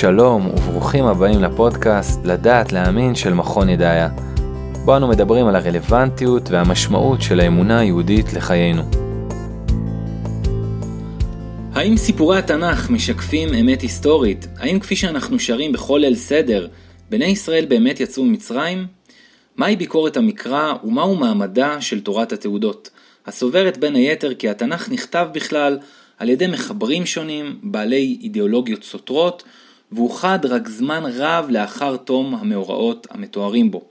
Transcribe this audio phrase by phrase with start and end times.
[0.00, 4.08] שלום וברוכים הבאים לפודקאסט לדעת להאמין של מכון ידעיה.
[4.84, 8.82] בו אנו מדברים על הרלוונטיות והמשמעות של האמונה היהודית לחיינו.
[11.74, 14.46] האם סיפורי התנ"ך משקפים אמת היסטורית?
[14.58, 16.68] האם כפי שאנחנו שרים בכל ליל סדר,
[17.10, 18.86] בני ישראל באמת יצאו ממצרים?
[19.56, 22.90] מהי ביקורת המקרא ומהו מעמדה של תורת התעודות?
[23.26, 25.78] הסוברת בין היתר כי התנ"ך נכתב בכלל
[26.18, 29.42] על ידי מחברים שונים, בעלי אידיאולוגיות סותרות,
[29.92, 33.82] ואוחד רק זמן רב לאחר תום המאורעות המתוארים בו.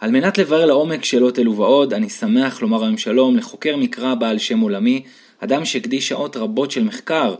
[0.00, 4.38] על מנת לברר לעומק שאלות אלו ועוד, אני שמח לומר היום שלום לחוקר מקרא בעל
[4.38, 5.02] שם עולמי,
[5.40, 7.34] אדם שהקדיש שעות רבות של מחקר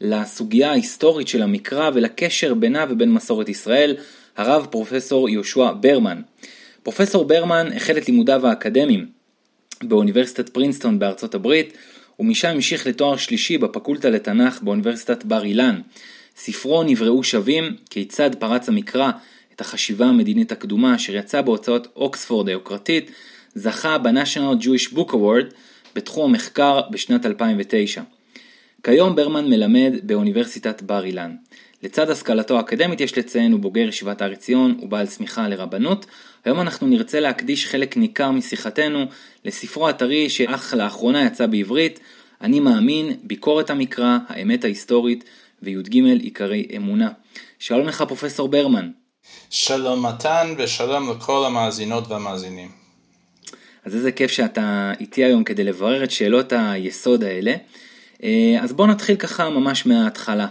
[0.00, 3.96] לסוגיה ההיסטורית של המקרא ולקשר בינה ובין מסורת ישראל,
[4.36, 6.20] הרב פרופסור יהושע ברמן.
[6.82, 9.06] פרופסור ברמן החל את לימודיו האקדמיים
[9.82, 11.72] באוניברסיטת פרינסטון בארצות הברית,
[12.18, 15.80] ומשם המשיך לתואר שלישי בפקולטה לתנ"ך באוניברסיטת בר אילן.
[16.36, 19.10] ספרו נבראו שווים, כיצד פרץ המקרא
[19.54, 23.10] את החשיבה המדינית הקדומה, אשר יצא בהוצאות אוקספורד היוקרתית,
[23.54, 25.54] זכה ב-National Jewish Book Award
[25.94, 28.02] בתחום המחקר בשנת 2009.
[28.82, 31.34] כיום ברמן מלמד באוניברסיטת בר אילן.
[31.82, 36.06] לצד השכלתו האקדמית יש לציין הוא בוגר ישיבת הר עציון ובעל צמיחה לרבנות.
[36.44, 39.04] היום אנחנו נרצה להקדיש חלק ניכר משיחתנו
[39.44, 42.00] לספרו הטרי שאך לאחרונה יצא בעברית,
[42.40, 45.24] אני מאמין, ביקורת המקרא, האמת ההיסטורית
[45.64, 47.08] וי"ג עיקרי אמונה.
[47.58, 48.90] שלום לך פרופסור ברמן.
[49.50, 52.68] שלום מתן ושלום לכל המאזינות והמאזינים.
[53.84, 57.54] אז איזה כיף שאתה איתי היום כדי לברר את שאלות היסוד האלה.
[58.22, 60.46] אה, אז בוא נתחיל ככה ממש מההתחלה.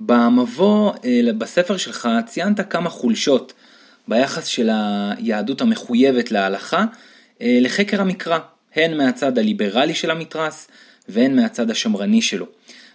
[0.00, 3.52] במבוא אה, בספר שלך ציינת כמה חולשות
[4.08, 6.84] ביחס של היהדות המחויבת להלכה
[7.42, 8.38] אה, לחקר המקרא,
[8.74, 10.68] הן מהצד הליברלי של המתרס
[11.08, 12.46] והן מהצד השמרני שלו.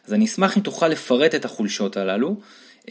[0.08, 2.36] אז אני אשמח אם תוכל לפרט את החולשות הללו,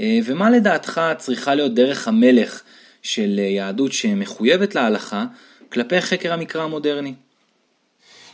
[0.00, 2.62] אה, ומה לדעתך צריכה להיות דרך המלך
[3.02, 5.24] של יהדות שמחויבת להלכה
[5.72, 7.14] כלפי חקר המקרא המודרני.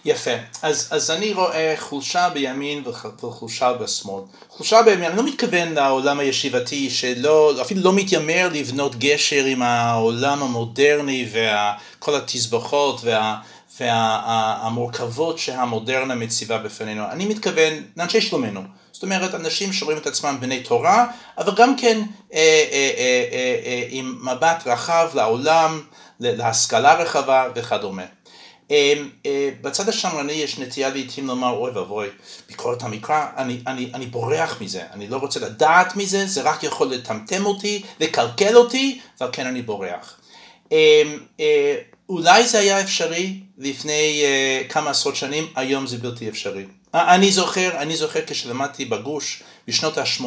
[0.04, 0.30] יפה,
[0.62, 4.22] אז, אז אני רואה חולשה בימין וחולשה בשמאל.
[4.48, 10.42] חולשה בימין, אני לא מתכוון לעולם הישיבתי שלא, אפילו לא מתיימר לבנות גשר עם העולם
[10.42, 13.36] המודרני וכל התסבוכות וה,
[13.80, 17.04] והמורכבות שהמודרנה מציבה בפנינו.
[17.10, 18.60] אני מתכוון לאנשי שלומנו.
[18.92, 21.06] זאת אומרת, אנשים שרואים את עצמם בני תורה,
[21.38, 22.00] אבל גם כן
[22.34, 22.38] אה,
[22.72, 25.80] אה, אה, אה, אה, עם מבט רחב לעולם,
[26.20, 28.04] להשכלה רחבה וכדומה.
[28.70, 32.08] אמ, אה, בצד השמרני יש נטייה לעיתים לומר אוי ואבוי,
[32.48, 36.88] ביקורת המקרא, אני, אני, אני בורח מזה, אני לא רוצה לדעת מזה, זה רק יכול
[36.88, 40.20] לטמטם אותי, לקלקל אותי, ועל כן אני בורח.
[42.10, 46.64] אה, אולי זה היה אפשרי לפני אה, כמה עשרות שנים, היום זה בלתי אפשרי.
[46.94, 50.22] אני זוכר, אני זוכר כשלמדתי בגוש בשנות ה-80,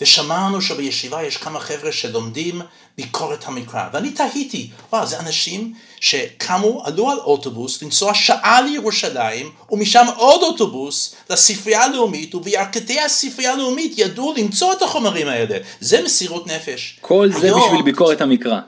[0.00, 2.60] ושמענו שבישיבה יש כמה חבר'ה שלומדים
[2.96, 10.06] ביקורת המקרא, ואני תהיתי, וואו, זה אנשים שקמו, עלו על אוטובוס, לנסוע שעה לירושלים, ומשם
[10.16, 15.58] עוד אוטובוס לספרייה הלאומית, ובירכתי הספרייה הלאומית ידעו למצוא את החומרים האלה.
[15.80, 16.98] זה מסירות נפש.
[17.00, 18.60] כל זה היום, בשביל ביקורת המקרא.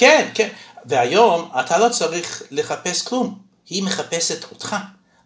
[0.00, 0.48] כן, כן.
[0.86, 4.76] והיום אתה לא צריך לחפש כלום, היא מחפשת אותך.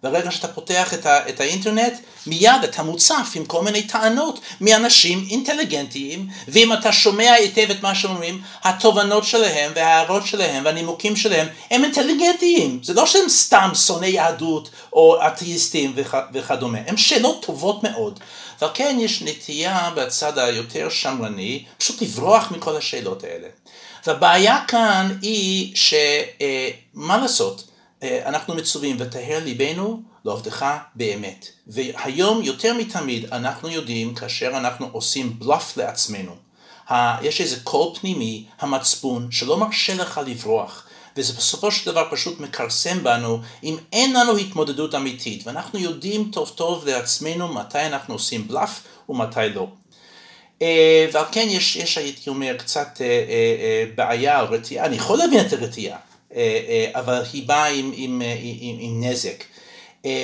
[0.02, 1.92] ברגע שאתה פותח את, ה, את האינטרנט,
[2.26, 7.94] מיד אתה מוצף עם כל מיני טענות מאנשים אינטליגנטיים, ואם אתה שומע היטב את מה
[7.94, 12.80] שאומרים, התובנות שלהם וההערות שלהם והנימוקים שלהם הם אינטליגנטיים.
[12.82, 18.20] זה לא שהם סתם שונאי יהדות או אתאיסטים וכ, וכדומה, הם שאלות טובות מאוד.
[18.60, 23.48] ועל כן יש נטייה בצד היותר שמרני פשוט לברוח מכל השאלות האלה.
[24.06, 27.68] והבעיה כאן היא שמה אה, לעשות?
[28.02, 31.46] אה, אנחנו מצווים ותהר ליבנו לעובדך באמת.
[31.66, 36.32] והיום יותר מתמיד אנחנו יודעים כאשר אנחנו עושים בלוף לעצמנו.
[37.22, 40.86] יש איזה קול פנימי, המצפון, שלא מרשה לך לברוח.
[41.16, 45.46] וזה בסופו של דבר פשוט מכרסם בנו אם אין לנו התמודדות אמיתית.
[45.46, 49.66] ואנחנו יודעים טוב טוב לעצמנו מתי אנחנו עושים בלוף ומתי לא.
[50.62, 55.40] אה, ועל כן יש, יש הייתי אומר, קצת אה, בעיה או רתיעה, אני יכול להבין
[55.40, 55.98] את הרתיעה.
[56.34, 59.44] אה, אה, אבל היא באה עם, עם, אה, עם, עם נזק.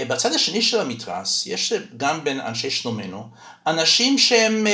[0.09, 3.29] בצד השני של המתרס, יש גם בין אנשי שלומנו,
[3.67, 4.67] אנשים שהם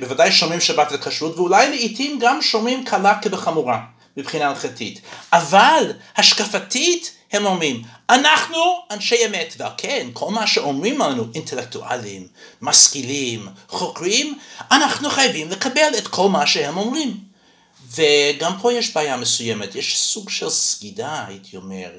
[0.00, 3.80] בוודאי שומרים שבת וכשרות, ואולי לעיתים גם שומרים קלה כבחמורה
[4.16, 5.00] מבחינה הלכתית.
[5.32, 8.58] אבל השקפתית הם אומרים, אנחנו
[8.90, 12.26] אנשי אמת, ועל כן, כל מה שאומרים לנו אינטלקטואלים,
[12.62, 14.38] משכילים, חוקרים,
[14.70, 17.28] אנחנו חייבים לקבל את כל מה שהם אומרים.
[17.94, 21.90] וגם פה יש בעיה מסוימת, יש סוג של סגידה, הייתי אומר,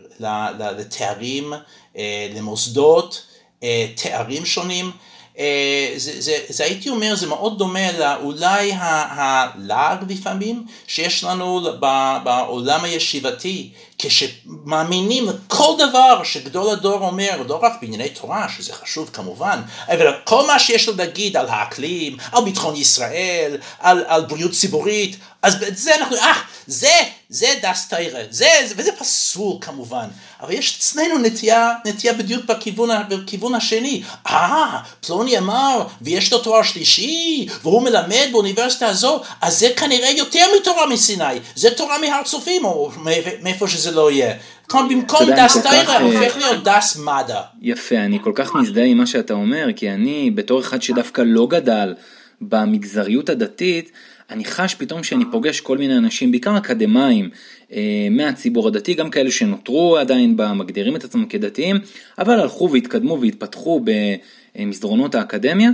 [0.77, 1.53] לתארים,
[1.97, 3.25] אה, למוסדות,
[3.63, 4.91] אה, תארים שונים.
[5.39, 11.61] אה, זה, זה, זה הייתי אומר, זה מאוד דומה לאולי הלעג לפעמים שיש לנו
[12.23, 19.61] בעולם הישיבתי, כשמאמינים לכל דבר שגדול הדור אומר, לא רק בענייני תורה, שזה חשוב כמובן,
[19.87, 25.17] אבל כל מה שיש לו להגיד על האקלים, על ביטחון ישראל, על, על בריאות ציבורית,
[25.41, 26.33] אז זה אנחנו, אה,
[26.67, 26.91] זה,
[27.31, 30.05] זה דס תיירה, זה, זה, וזה פסול כמובן,
[30.41, 36.63] אבל יש אצלנו נטייה, נטייה בדיוק בכיוון, בכיוון השני, אה, פלוני אמר, ויש לו תואר
[36.63, 41.23] שלישי, והוא מלמד באוניברסיטה הזו, אז זה כנראה יותר מתורה מסיני,
[41.55, 42.91] זה תורה מהר צופים, או
[43.41, 44.33] מאיפה שזה לא יהיה.
[44.73, 47.41] במקום דס תיירה אה, הופך להיות דס מדע.
[47.61, 51.47] יפה, אני כל כך מזדהה עם מה שאתה אומר, כי אני, בתור אחד שדווקא לא
[51.47, 51.95] גדל
[52.41, 53.91] במגזריות הדתית,
[54.31, 57.29] אני חש פתאום שאני פוגש כל מיני אנשים, בעיקר אקדמאים,
[57.73, 61.79] אה, מהציבור הדתי, גם כאלה שנותרו עדיין מגדירים את עצמם כדתיים,
[62.17, 63.81] אבל הלכו והתקדמו והתפתחו
[64.55, 65.69] במסדרונות האקדמיה,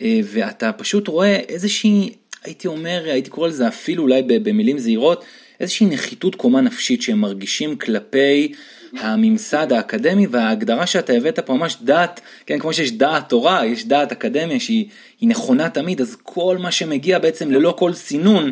[0.00, 2.10] אה, ואתה פשוט רואה איזושהי,
[2.44, 5.24] הייתי אומר, הייתי קורא לזה אפילו אולי במילים זהירות,
[5.60, 8.52] איזושהי נחיתות קומה נפשית שהם מרגישים כלפי
[9.00, 14.12] הממסד האקדמי וההגדרה שאתה הבאת פה ממש דת, כן, כמו שיש דעת תורה, יש דעת
[14.12, 14.88] אקדמיה שהיא
[15.22, 18.50] נכונה תמיד, אז כל מה שמגיע בעצם ללא כל סינון,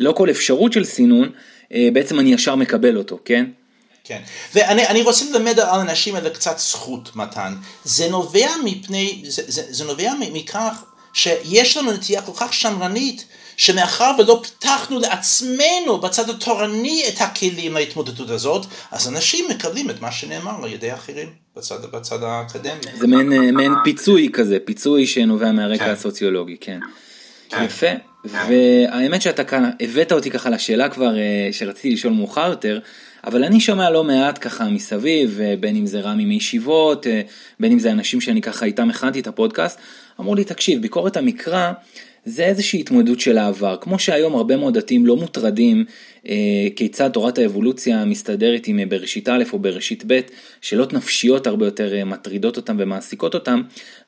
[0.00, 1.30] ללא כל אפשרות של סינון,
[1.72, 3.44] אה, בעצם אני ישר מקבל אותו, כן?
[4.04, 4.20] כן,
[4.54, 7.54] ואני רוצה ללמד על האנשים האלה קצת זכות מתן.
[7.84, 13.24] זה נובע מפני, זה, זה, זה נובע מכך שיש לנו נטייה כל כך שמרנית
[13.56, 20.12] שמאחר ולא פיתחנו לעצמנו בצד התורני את הכלים להתמודדות הזאת, אז אנשים מקבלים את מה
[20.12, 22.80] שנאמר על ידי אחרים בצד, בצד האקדמי.
[22.98, 25.90] זה מעין, אה, מעין פיצוי כזה, פיצוי שנובע מהרקע כן.
[25.90, 26.80] הסוציולוגי, כן.
[27.48, 27.62] כן.
[27.64, 27.86] יפה,
[28.24, 32.78] והאמת שאתה כאן הבאת אותי ככה לשאלה כבר אה, שרציתי לשאול מאוחר יותר,
[33.24, 37.06] אבל אני שומע לא מעט ככה מסביב, אה, בין אם זה רמי מישיבות,
[37.60, 39.78] בין אם זה אנשים שאני ככה איתם הכנתי את הפודקאסט,
[40.20, 41.72] אמרו לי, תקשיב, ביקורת המקרא
[42.26, 43.76] זה איזושהי התמודדות של העבר.
[43.80, 45.84] כמו שהיום הרבה מאוד דתיים לא מוטרדים
[46.28, 46.34] אה,
[46.76, 50.20] כיצד תורת האבולוציה מסתדרת עם אה, בראשית א' או בראשית ב',
[50.60, 53.62] שאלות נפשיות הרבה יותר אה, מטרידות אותם ומעסיקות אותם,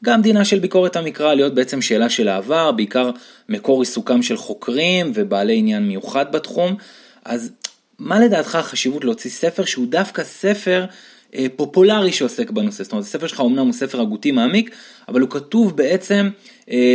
[0.05, 3.11] גם דינה של ביקורת המקרא להיות בעצם שאלה של העבר, בעיקר
[3.49, 6.77] מקור עיסוקם של חוקרים ובעלי עניין מיוחד בתחום.
[7.25, 7.53] אז
[7.99, 10.85] מה לדעתך החשיבות להוציא ספר שהוא דווקא ספר
[11.35, 14.71] אה, פופולרי שעוסק בנושא, זאת אומרת הספר שלך אמנם הוא ספר הגותי מעמיק,
[15.09, 16.29] אבל הוא כתוב בעצם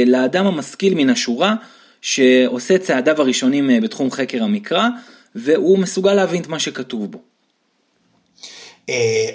[0.05, 1.55] לאדם המשכיל מן השורה,
[2.01, 4.87] שעושה צעדיו הראשונים אה, בתחום חקר המקרא,
[5.35, 7.21] והוא מסוגל להבין את מה שכתוב בו.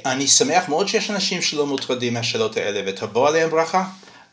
[0.06, 3.84] אני שמח מאוד שיש אנשים שלא מוטרדים מהשאלות האלה ותבוא עליהם ברכה.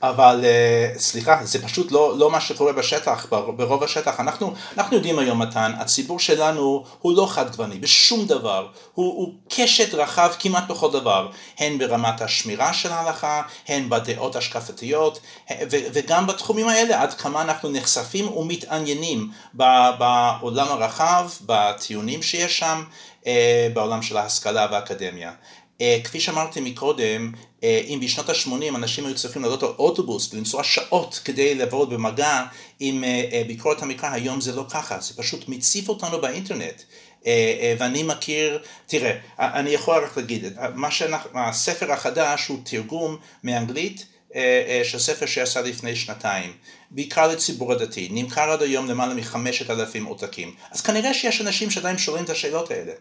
[0.09, 4.19] אבל uh, סליחה, זה פשוט לא, לא מה שקורה בשטח, ברוב השטח.
[4.19, 9.33] אנחנו, אנחנו יודעים היום, מתן, הציבור שלנו הוא לא חד גווני בשום דבר, הוא, הוא
[9.49, 11.29] קשת רחב כמעט בכל דבר,
[11.59, 15.19] הן ברמת השמירה של ההלכה, הן בדעות השקפתיות,
[15.51, 22.83] ו, וגם בתחומים האלה, עד כמה אנחנו נחשפים ומתעניינים בעולם הרחב, בטיעונים שיש שם,
[23.21, 23.27] uh,
[23.73, 25.31] בעולם של ההשכלה והאקדמיה.
[26.03, 27.31] כפי שאמרתי מקודם,
[27.88, 32.44] אם בשנות ה-80 אנשים היו צריכים לעלות על אוטובוס ולנסוע שעות כדי לעבוד במגע
[32.79, 36.81] עם uh, uh, ביקורת המקרא, היום זה לא ככה, זה פשוט מציף אותנו באינטרנט.
[37.77, 40.45] ואני מכיר, תראה, אני יכול רק להגיד,
[40.75, 44.06] מה שאנחנו, הספר החדש הוא תרגום מאנגלית
[44.83, 46.53] של ספר שיצא לפני שנתיים,
[46.91, 51.98] בעיקר לציבור הדתי, נמכר עד היום למעלה מחמשת אלפים עותקים, אז כנראה שיש אנשים שעדיין
[51.98, 52.91] שואלים את השאלות האלה.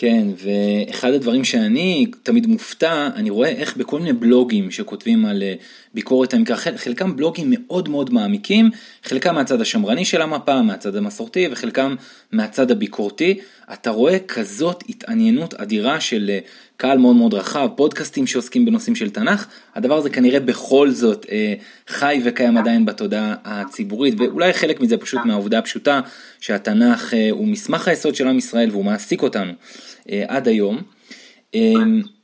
[0.00, 5.54] כן, ואחד הדברים שאני תמיד מופתע, אני רואה איך בכל מיני בלוגים שכותבים על אה,
[5.94, 8.70] ביקורת המקרא, חלקם בלוגים מאוד מאוד מעמיקים,
[9.04, 11.94] חלקם מהצד השמרני של המפה, מהצד המסורתי, וחלקם
[12.32, 13.40] מהצד הביקורתי,
[13.72, 16.38] אתה רואה כזאת התעניינות אדירה של אה,
[16.80, 21.54] קהל מאוד מאוד רחב, פודקאסטים שעוסקים בנושאים של תנ"ך, הדבר הזה כנראה בכל זאת אה,
[21.88, 26.00] חי וקיים עדיין בתודעה הציבורית, ואולי חלק מזה פשוט מהעובדה הפשוטה
[26.40, 29.52] שהתנ"ך אה, הוא מסמך היסוד של עם ישראל והוא מעסיק אותנו
[30.10, 30.78] אה, עד היום.
[31.54, 31.74] אה,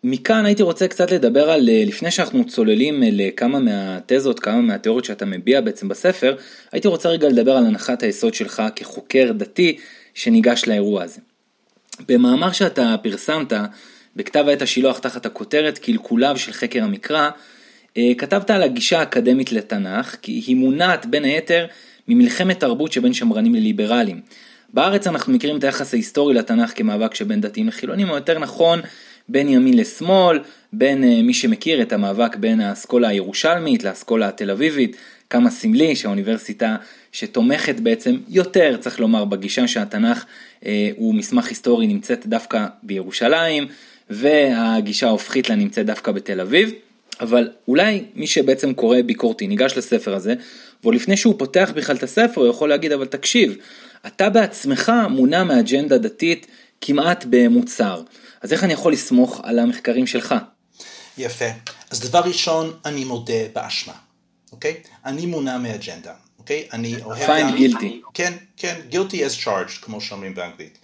[0.04, 5.04] מכאן הייתי רוצה קצת לדבר על, אה, לפני שאנחנו צוללים אה, לכמה מהתזות, כמה מהתיאוריות
[5.04, 6.36] שאתה מביע בעצם בספר,
[6.72, 9.76] הייתי רוצה רגע לדבר על הנחת היסוד שלך כחוקר דתי
[10.14, 11.20] שניגש לאירוע הזה.
[12.08, 13.52] במאמר שאתה פרסמת,
[14.16, 17.30] בכתב העת השילוח תחת הכותרת קלקוליו של חקר המקרא,
[17.96, 21.66] אה, כתבת על הגישה האקדמית לתנ"ך, כי היא מונעת בין היתר
[22.08, 24.20] ממלחמת תרבות שבין שמרנים לליברלים.
[24.74, 28.80] בארץ אנחנו מכירים את היחס ההיסטורי לתנ"ך כמאבק שבין דתיים לחילונים, או יותר נכון,
[29.28, 30.38] בין ימין לשמאל,
[30.72, 34.96] בין uh, מי שמכיר את המאבק בין האסכולה הירושלמית לאסכולה התל אביבית,
[35.30, 36.76] כמה סמלי שהאוניברסיטה
[37.12, 40.24] שתומכת בעצם יותר, צריך לומר, בגישה שהתנ"ך
[40.60, 43.66] uh, הוא מסמך היסטורי נמצאת דווקא בירושלים,
[44.10, 46.70] והגישה ההופכית לה נמצאת דווקא בתל אביב.
[47.20, 50.34] אבל אולי מי שבעצם קורא ביקורתי ניגש לספר הזה,
[50.84, 53.56] ולפני שהוא פותח בכלל את הספר הוא יכול להגיד אבל תקשיב,
[54.06, 56.46] אתה בעצמך מונע מאג'נדה דתית
[56.80, 58.02] כמעט במוצר,
[58.42, 60.34] אז איך אני יכול לסמוך על המחקרים שלך?
[61.18, 61.44] יפה.
[61.90, 63.94] אז דבר ראשון, אני מודה באשמה,
[64.52, 64.74] אוקיי?
[65.04, 66.68] אני מונע מאג'נדה, אוקיי?
[66.72, 67.22] אני אוהב...
[67.22, 68.10] find guilty.
[68.14, 70.78] כן, כן, guilty as charged, כמו שאומרים באנגלית.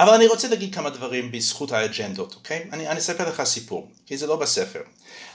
[0.00, 2.64] אבל אני רוצה להגיד כמה דברים בזכות האג'נדות, אוקיי?
[2.72, 4.80] אני, אני אספר לך סיפור, כי זה לא בספר.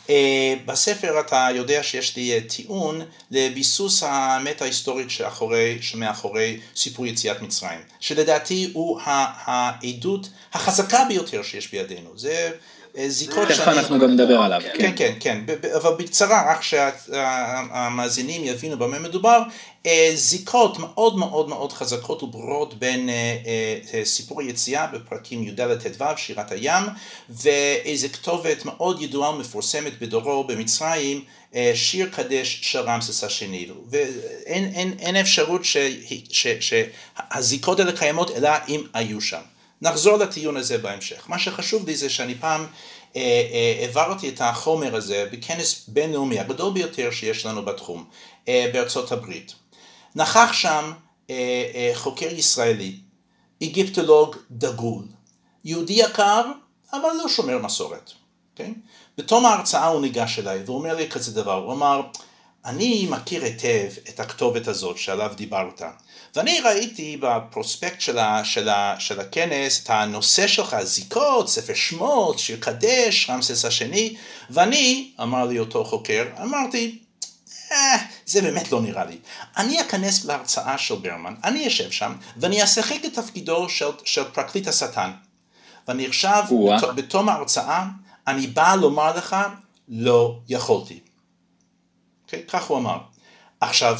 [0.07, 0.09] Uh,
[0.65, 3.01] בספר אתה יודע שיש לי uh, טיעון
[3.31, 12.09] לביסוס האמת ההיסטורית שאחורי, שמאחורי סיפור יציאת מצרים, שלדעתי הוא העדות החזקה ביותר שיש בידינו.
[12.15, 12.51] זה
[12.97, 13.57] אה, זיקות שאני...
[13.57, 14.61] תכף אנחנו גם נדבר עליו.
[14.77, 15.55] כן, כן, כן, כן.
[15.75, 19.41] אבל בקצרה, רק שהמאזינים יבינו במה מדובר,
[19.85, 26.83] אה, זיקות מאוד מאוד מאוד חזקות וברורות בין אה, סיפור היציאה בפרקים י"ד-ט"ו, שירת הים,
[27.29, 31.23] ואיזה כתובת מאוד ידועה ומפורסמת בדורו במצרים,
[31.73, 35.77] שיר קדש של רמסס השני, ואין אין, אין אפשרות ש,
[36.29, 39.41] ש, שהזיקות האלה קיימות אלא אם היו שם.
[39.83, 41.29] נחזור לטיעון הזה בהמשך.
[41.29, 42.65] מה שחשוב לי זה שאני פעם
[43.15, 48.05] אה, אה, העברתי את החומר הזה בכנס בינלאומי הגדול ביותר שיש לנו בתחום
[48.47, 49.53] אה, בארצות הברית.
[50.15, 50.91] נכח שם
[51.95, 52.95] חוקר ישראלי,
[53.63, 55.03] אגיפטולוג דגול,
[55.65, 56.45] יהודי יקר
[56.93, 58.09] אבל לא שומר מסורת.
[58.09, 58.13] Okay?
[58.51, 58.73] אוקיי?
[59.17, 62.01] בתום ההרצאה הוא ניגש אליי והוא אומר לי כזה דבר, הוא אמר
[62.65, 65.81] אני מכיר היטב את הכתובת הזאת שעליו דיברת
[66.35, 72.39] ואני ראיתי בפרוספקט של, ה, של, ה, של הכנס את הנושא שלך, זיקות, ספר שמות,
[72.39, 74.15] שיר קדש, רמסס השני,
[74.49, 76.99] ואני, אמר לי אותו חוקר, אמרתי,
[77.71, 79.17] אה, זה באמת לא נראה לי.
[79.57, 84.67] אני אכנס להרצאה של ברמן, אני אשב שם, ואני אשחק את תפקידו של, של פרקליט
[84.67, 85.11] השטן.
[85.87, 87.85] ואני עכשיו, בת, בתום ההרצאה,
[88.27, 89.35] אני בא לומר לך,
[89.87, 90.93] לא יכולתי.
[90.93, 92.43] Okay, אוקיי?
[92.47, 92.97] כך הוא אמר.
[93.61, 93.99] עכשיו,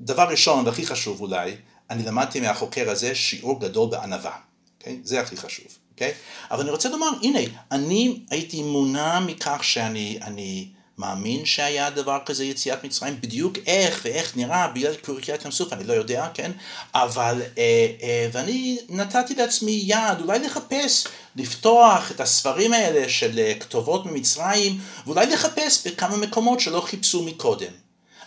[0.00, 1.56] דבר ראשון והכי חשוב אולי,
[1.90, 4.78] אני למדתי מהחוקר הזה שיעור גדול בענווה, okay?
[4.78, 5.00] אוקיי?
[5.02, 5.92] זה הכי חשוב, okay?
[5.92, 6.12] אוקיי?
[6.50, 7.40] אבל אני רוצה לומר, הנה,
[7.72, 14.36] אני הייתי מונע מכך שאני אני מאמין שהיה דבר כזה יציאת מצרים, בדיוק איך ואיך
[14.36, 16.52] נראה בגלל קריאת ים סוף, אני לא יודע, כן?
[16.94, 23.54] אבל, אה, אה, ואני נתתי לעצמי יד, אולי לחפש, לפתוח את הספרים האלה של אה,
[23.60, 27.72] כתובות ממצרים, ואולי לחפש בכמה מקומות שלא חיפשו מקודם.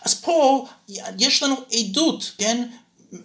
[0.02, 0.66] אז פה
[1.18, 2.68] יש לנו עדות, כן,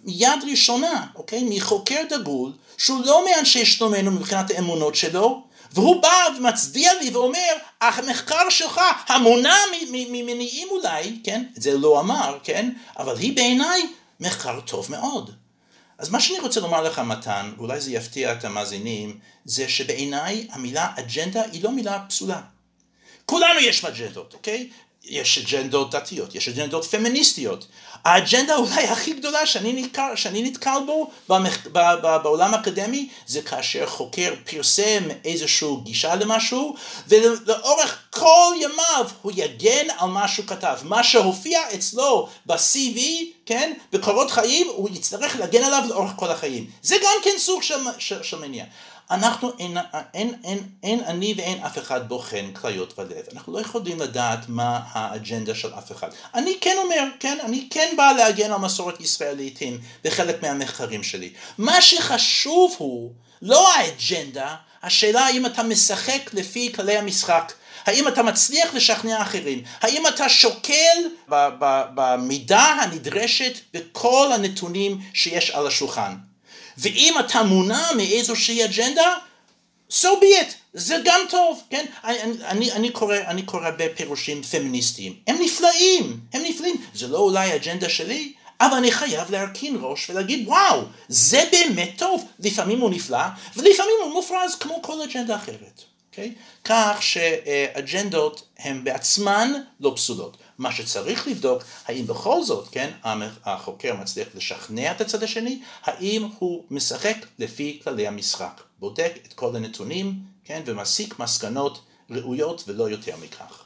[0.06, 1.44] יד ראשונה, אוקיי?
[1.48, 8.50] מחוקר דגול, שהוא לא מאנשי שלומנו מבחינת האמונות שלו, והוא בא ומצדיע לי ואומר, המחקר
[8.50, 9.56] שלך המונע
[9.90, 11.44] ממניעים אולי, כן?
[11.56, 12.70] את זה לא אמר, כן?
[12.98, 13.82] אבל היא בעיניי
[14.20, 15.30] מחקר טוב מאוד.
[15.98, 20.92] אז מה שאני רוצה לומר לך מתן, ואולי זה יפתיע את המאזינים, זה שבעיניי המילה
[20.96, 22.40] אג'נדה היא לא מילה פסולה.
[23.26, 24.70] כולנו יש אג'נדות, אוקיי?
[25.04, 27.66] יש אג'נדות דתיות, יש אג'נדות פמיניסטיות.
[28.04, 33.42] האג'נדה אולי הכי גדולה שאני נתקל, שאני נתקל בו במח, ב, ב, בעולם האקדמי זה
[33.42, 36.74] כאשר חוקר פרסם איזושהי גישה למשהו
[37.08, 40.76] ולאורך כל ימיו הוא יגן על מה שהוא כתב.
[40.82, 43.00] מה שהופיע אצלו ב-CV,
[43.46, 46.70] כן, בקורות חיים, הוא יצטרך להגן עליו לאורך כל החיים.
[46.82, 48.64] זה גם כן סוג של, של, של מניע.
[49.10, 49.76] אנחנו, אין,
[50.14, 53.24] אין, אין, אין אני ואין אף אחד בוחן כליות ולב.
[53.32, 56.08] אנחנו לא יכולים לדעת מה האג'נדה של אף אחד.
[56.34, 61.32] אני כן אומר, כן, אני כן בא להגן על מסורת ישראל לעיתים בחלק מהמחקרים שלי.
[61.58, 67.52] מה שחשוב הוא לא האג'נדה, השאלה האם אתה משחק לפי כללי המשחק.
[67.86, 69.62] האם אתה מצליח לשכנע אחרים?
[69.80, 70.96] האם אתה שוקל
[71.94, 76.14] במידה הנדרשת בכל הנתונים שיש על השולחן?
[76.78, 79.14] ואם אתה מונע מאיזושהי אג'נדה,
[79.90, 81.84] so be it, זה גם טוב, כן?
[82.04, 87.54] אני, אני, אני, קורא, אני קורא בפירושים פמיניסטיים, הם נפלאים, הם נפלאים, זה לא אולי
[87.54, 93.24] אג'נדה שלי, אבל אני חייב להרכין ראש ולהגיד וואו, זה באמת טוב, לפעמים הוא נפלא,
[93.56, 96.32] ולפעמים הוא מופרז כמו כל אג'נדה אחרת, אוקיי?
[96.34, 96.64] Okay?
[96.64, 100.36] כך שאג'נדות הן בעצמן לא פסולות.
[100.58, 102.90] מה שצריך לבדוק, האם בכל זאת, כן,
[103.44, 109.56] החוקר מצליח לשכנע את הצד השני, האם הוא משחק לפי כללי המשחק, בודק את כל
[109.56, 111.80] הנתונים, כן, ומסיק מסקנות
[112.10, 113.64] ראויות ולא יותר מכך.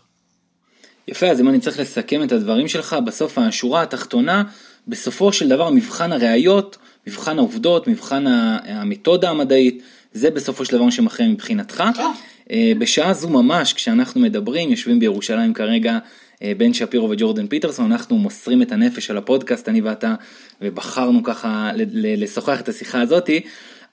[1.08, 4.42] יפה, אז אם אני צריך לסכם את הדברים שלך, בסוף השורה התחתונה,
[4.88, 6.76] בסופו של דבר מבחן הראיות,
[7.06, 11.84] מבחן העובדות, מבחן המתודה המדעית, זה בסופו של דבר מה שמכריע מבחינתך.
[11.96, 12.02] כן.
[12.50, 15.98] אה, בשעה זו ממש, כשאנחנו מדברים, יושבים בירושלים כרגע
[16.42, 20.14] בן שפירו וג'ורדן פיטרסון, אנחנו מוסרים את הנפש על הפודקאסט, אני ואתה,
[20.60, 23.40] ובחרנו ככה לשוחח את השיחה הזאתי,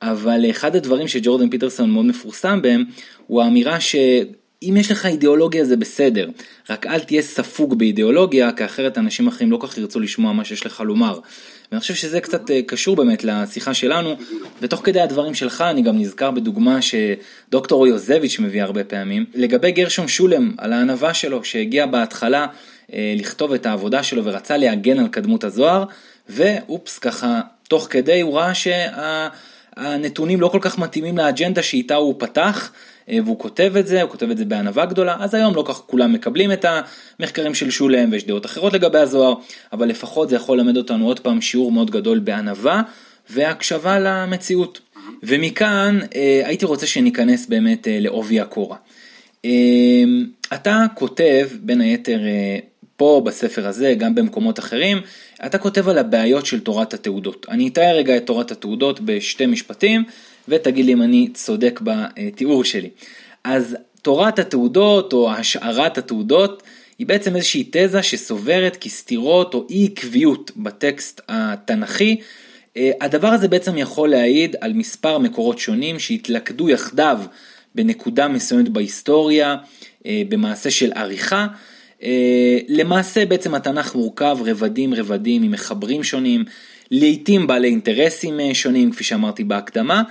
[0.02, 2.84] אבל אחד הדברים שג'ורדן פיטרסון מאוד מפורסם בהם,
[3.28, 3.96] הוא האמירה ש...
[4.64, 6.30] אם יש לך אידיאולוגיה זה בסדר,
[6.70, 10.66] רק אל תהיה ספוג באידיאולוגיה, כי אחרת אנשים אחרים לא כך ירצו לשמוע מה שיש
[10.66, 11.20] לך לומר.
[11.72, 14.16] ואני חושב שזה קצת אה, קשור באמת לשיחה שלנו,
[14.62, 20.08] ותוך כדי הדברים שלך אני גם נזכר בדוגמה שדוקטור יוזביץ' מביא הרבה פעמים, לגבי גרשום
[20.08, 22.48] שולם, על הענווה שלו, שהגיע בהתחלה
[22.94, 25.84] אה, לכתוב את העבודה שלו ורצה להגן על קדמות הזוהר,
[26.30, 32.72] ואופס, ככה, תוך כדי הוא ראה שהנתונים לא כל כך מתאימים לאג'נדה שאיתה הוא פתח.
[33.10, 35.76] אה, והוא כותב את זה, הוא כותב את זה בענווה גדולה, אז היום לא כך
[35.76, 36.66] כולם מקבלים את
[37.20, 39.34] המחקרים של שולם ויש דעות אחרות לגבי הזוהר,
[39.74, 42.82] אבל לפחות זה יכול ללמד אותנו עוד פעם שיעור מאוד גדול בענווה
[43.30, 44.80] והקשבה למציאות.
[45.24, 48.78] ומכאן אה, הייתי רוצה שניכנס באמת אה, לעובי הקורה.
[50.54, 52.20] אתה כותב בין היתר
[52.98, 55.02] פה בספר הזה, גם במקומות אחרים,
[55.46, 57.46] אתה כותב על הבעיות של תורת התעודות.
[57.50, 60.04] אני אתאר רגע את תורת התעודות בשתי משפטים,
[60.48, 62.90] ותגיד לי אם אני צודק בתיאור שלי.
[63.44, 66.64] אז תורת התעודות או השערת התעודות
[67.00, 72.18] היא בעצם איזושהי תזה שסוברת כי סתירות או אי עקביות בטקסט התנ"כי,
[72.78, 77.20] הדבר הזה בעצם יכול להעיד על מספר מקורות שונים שהתלכדו יחדיו
[77.76, 79.56] בנקודה מסוימת בהיסטוריה,
[80.08, 81.48] במעשה של עריכה.
[82.68, 86.46] למעשה בעצם התנ"ך מורכב רבדים רבדים עם מחברים שונים,
[86.92, 90.04] לעיתים בעלי אינטרסים שונים כפי שאמרתי בהקדמה,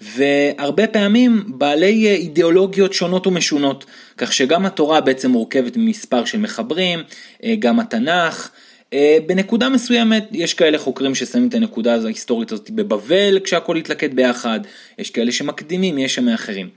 [0.00, 3.84] והרבה פעמים בעלי אידיאולוגיות שונות ומשונות,
[4.16, 7.02] כך שגם התורה בעצם מורכבת ממספר של מחברים,
[7.44, 8.50] אה, גם התנ"ך.
[8.92, 14.60] אה, בנקודה מסוימת יש כאלה חוקרים ששמים את הנקודה ההיסטורית הזאת בבבל כשהכל התלכד ביחד,
[14.98, 16.68] יש כאלה שמקדימים, יש שם אחרים.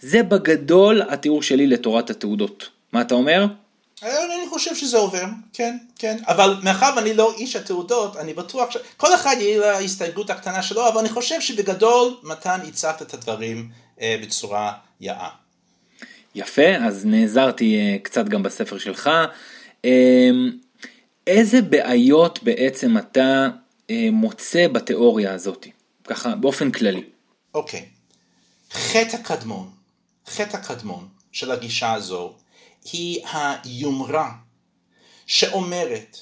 [0.00, 2.68] זה בגדול התיאור שלי לתורת התעודות.
[2.92, 3.46] מה אתה אומר?
[4.02, 9.14] אני חושב שזה עובר, כן, כן, אבל מאחר ואני לא איש התעודות, אני בטוח שכל
[9.14, 14.16] אחד יהיה לה הסתייגות הקטנה שלו, אבל אני חושב שבגדול מתן הצגת את הדברים אה,
[14.22, 15.28] בצורה יאה.
[16.34, 19.10] יפה, אז נעזרתי אה, קצת גם בספר שלך.
[19.84, 20.30] אה,
[21.26, 23.48] איזה בעיות בעצם אתה
[23.90, 25.66] אה, מוצא בתיאוריה הזאת,
[26.04, 27.04] ככה באופן כללי?
[27.54, 27.86] אוקיי,
[28.72, 29.70] חטא הקדמון,
[30.26, 32.34] חטא הקדמון של הגישה הזו
[32.84, 34.32] היא היומרה
[35.26, 36.16] שאומרת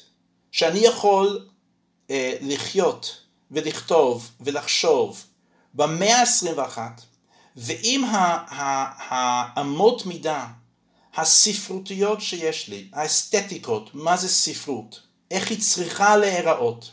[0.52, 1.48] שאני יכול
[2.10, 5.24] אה, לחיות ולכתוב ולחשוב
[5.74, 6.78] במאה ה-21
[7.56, 8.04] ועם
[9.08, 10.46] האמות מידה
[11.16, 16.90] הספרותיות שיש לי, האסתטיקות, מה זה ספרות, איך היא צריכה להיראות,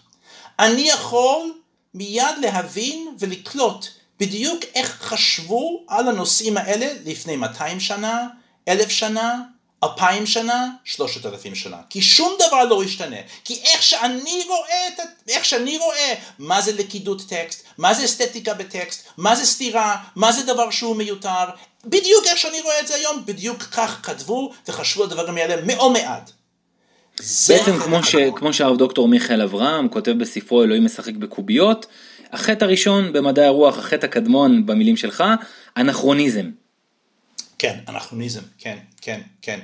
[0.59, 1.53] אני יכול
[1.93, 3.87] מיד להבין ולקלוט
[4.19, 8.27] בדיוק איך חשבו על הנושאים האלה לפני 200 שנה,
[8.67, 9.41] אלף שנה,
[9.85, 11.77] אלפיים שנה, שלושת אלפים שנה.
[11.89, 13.17] כי שום דבר לא ישתנה.
[13.43, 18.53] כי איך שאני רואה, את, איך שאני רואה מה זה לכידות טקסט, מה זה אסתטיקה
[18.53, 21.45] בטקסט, מה זה סתירה, מה זה דבר שהוא מיותר,
[21.85, 25.61] בדיוק איך שאני רואה את זה היום, בדיוק כך כתבו וחשבו על הדברים האלה
[25.93, 26.31] מעט.
[27.49, 31.85] בעצם כמו, ש, כמו שהרב דוקטור מיכאל אברהם כותב בספרו אלוהים משחק בקוביות,
[32.31, 35.23] החטא הראשון במדעי הרוח, החטא הקדמון במילים שלך,
[35.77, 36.49] אנכרוניזם.
[37.59, 39.59] כן, אנכרוניזם, כן, כן, כן.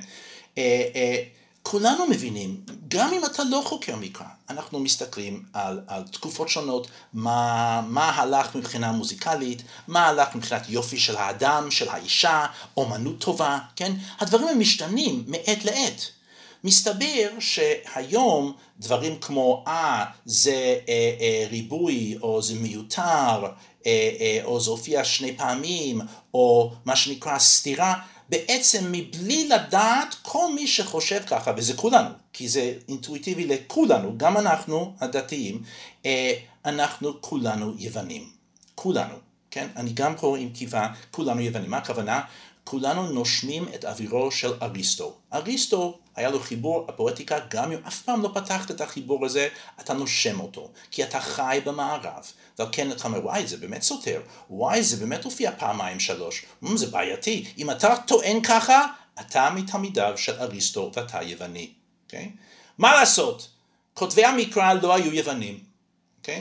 [0.58, 1.22] אה, אה,
[1.62, 7.82] כולנו מבינים, גם אם אתה לא חוקר מקרא, אנחנו מסתכלים על, על תקופות שונות, מה,
[7.88, 13.92] מה הלך מבחינה מוזיקלית, מה הלך מבחינת יופי של האדם, של האישה, אומנות טובה, כן?
[14.20, 16.10] הדברים הם משתנים מעת לעת.
[16.64, 23.44] מסתבר שהיום דברים כמו אה זה אה, אה, ריבוי או זה מיותר
[23.86, 26.00] אה, אה, או זה הופיע שני פעמים
[26.34, 27.94] או מה שנקרא סתירה
[28.28, 34.94] בעצם מבלי לדעת כל מי שחושב ככה וזה כולנו כי זה אינטואיטיבי לכולנו גם אנחנו
[35.00, 35.62] הדתיים
[36.06, 38.30] אה, אנחנו כולנו יוונים.
[38.74, 39.14] כולנו
[39.52, 39.68] כן?
[39.76, 41.70] אני גם פה עם כיפה כולנו יוונים.
[41.70, 42.20] מה הכוונה?
[42.64, 45.14] כולנו נושמים את אווירו של אריסטו.
[45.32, 49.48] אריסטו היה לו חיבור הפואטיקה, גם אם אף פעם לא פתחת את החיבור הזה,
[49.80, 52.32] אתה נושם אותו, כי אתה חי במערב.
[52.58, 56.76] ועל כן אתה אומר, וואי, זה באמת סותר, וואי, זה באמת הופיע פעמיים שלוש, mm,
[56.76, 57.44] זה בעייתי.
[57.58, 58.86] אם אתה טוען ככה,
[59.20, 61.70] אתה מתלמידיו של אריסטו ואתה יווני.
[61.72, 62.06] Okay?
[62.06, 62.30] אוקיי?
[62.78, 63.50] מה לעשות?
[63.94, 65.58] כותבי המקרא לא היו יוונים.
[66.22, 66.40] Okay?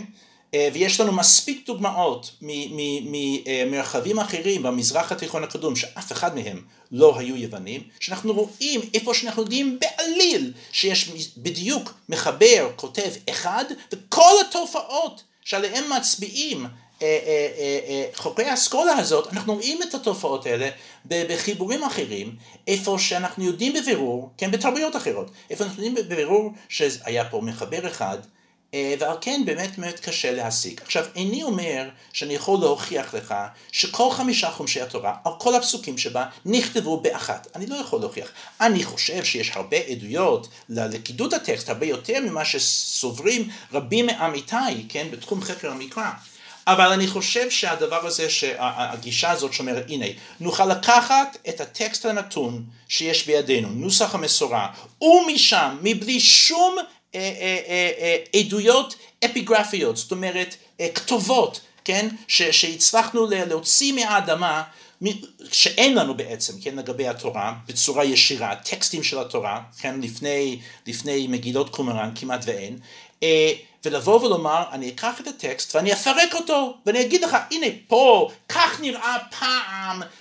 [0.53, 6.61] אה, ויש לנו מספיק דוגמאות ממרחבים אחרים במזרח התיכון הקדום שאף אחד מהם
[6.91, 14.33] לא היו יוונים, שאנחנו רואים איפה שאנחנו יודעים בעליל שיש בדיוק מחבר, כותב אחד, וכל
[14.49, 16.65] התופעות שעליהן מצביעים
[17.01, 20.69] אה, אה, חוקרי האסכולה הזאת, אנחנו רואים את התופעות האלה
[21.05, 22.35] בחיבורים אחרים,
[22.67, 28.17] איפה שאנחנו יודעים בבירור, כן, בתרבויות אחרות, איפה אנחנו יודעים בבירור שהיה פה מחבר אחד
[28.17, 28.40] אה,
[28.99, 30.81] ועל כן באמת באמת קשה להשיג.
[30.85, 33.35] עכשיו, איני אומר שאני יכול להוכיח לך
[33.71, 37.47] שכל חמישה חומשי התורה, על כל הפסוקים שבה, נכתבו באחת.
[37.55, 38.27] אני לא יכול להוכיח.
[38.61, 45.41] אני חושב שיש הרבה עדויות ללכידות הטקסט, הרבה יותר ממה שסוברים רבים מעמיתיי, כן, בתחום
[45.41, 46.11] חקר המקרא.
[46.67, 50.05] אבל אני חושב שהדבר הזה, שהגישה הזאת שאומרת, הנה,
[50.39, 54.67] נוכל לקחת את הטקסט הנתון שיש בידינו, נוסח המסורה,
[55.01, 57.00] ומשם, מבלי שום אה, אה, אה,
[58.35, 58.95] עדויות
[59.25, 60.55] אפיגרפיות, זאת אומרת
[60.95, 64.63] כתובות, כן, ש, שהצלחנו להוציא מהאדמה,
[65.51, 71.69] שאין לנו בעצם, כן, לגבי התורה, בצורה ישירה, טקסטים של התורה, כן, לפני, לפני מגילות
[71.69, 72.77] קומראן כמעט ואין,
[73.85, 78.79] ולבוא ולומר, אני אקח את הטקסט ואני אפרק אותו, ואני אגיד לך, הנה פה, כך
[78.81, 80.20] נראה פעם אה, אה,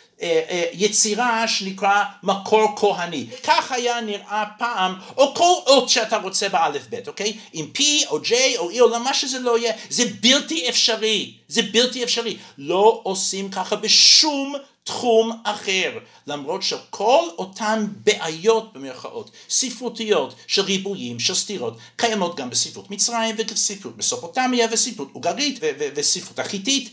[0.72, 3.26] יצירה שנקרא מקור כהני.
[3.42, 7.38] כך היה נראה פעם, או כל אות שאתה רוצה באלף בית, אוקיי?
[7.52, 11.62] עם P או J או E או מה שזה לא יהיה, זה בלתי אפשרי, זה
[11.62, 12.36] בלתי אפשרי.
[12.58, 14.54] לא עושים ככה בשום
[14.84, 22.90] תחום אחר, למרות שכל אותן בעיות במרכאות, ספרותיות של ריבועים, של סתירות, קיימות גם בספרות
[22.90, 25.58] מצרים ובספרות מסופוטמיה וספרות אוגרית
[25.94, 26.90] וספרות החיתית,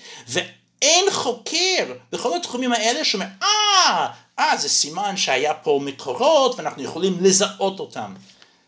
[0.82, 4.08] אין חוקר בכל התחומים האלה שאומר, אה,
[4.40, 8.14] אה, זה סימן שהיה פה מקורות ואנחנו יכולים לזהות אותם.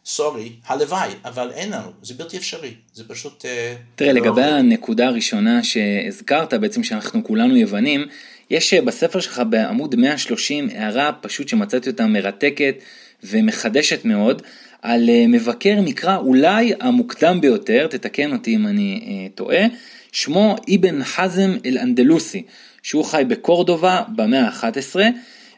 [0.05, 3.45] סורי, הלוואי, אבל אין לנו, זה בלתי אפשרי, זה פשוט...
[3.45, 8.07] אה, תראה, לא לגבי הנקודה הראשונה שהזכרת, בעצם שאנחנו כולנו יוונים,
[8.49, 12.75] יש אה, בספר שלך בעמוד 130 הערה פשוט שמצאתי אותה מרתקת
[13.23, 14.41] ומחדשת מאוד,
[14.81, 19.65] על אה, מבקר מקרא אולי המוקדם ביותר, תתקן אותי אם אני טועה,
[20.11, 22.43] שמו אבן חזם אל-אנדלוסי,
[22.83, 24.95] שהוא חי בקורדובה במאה ה-11,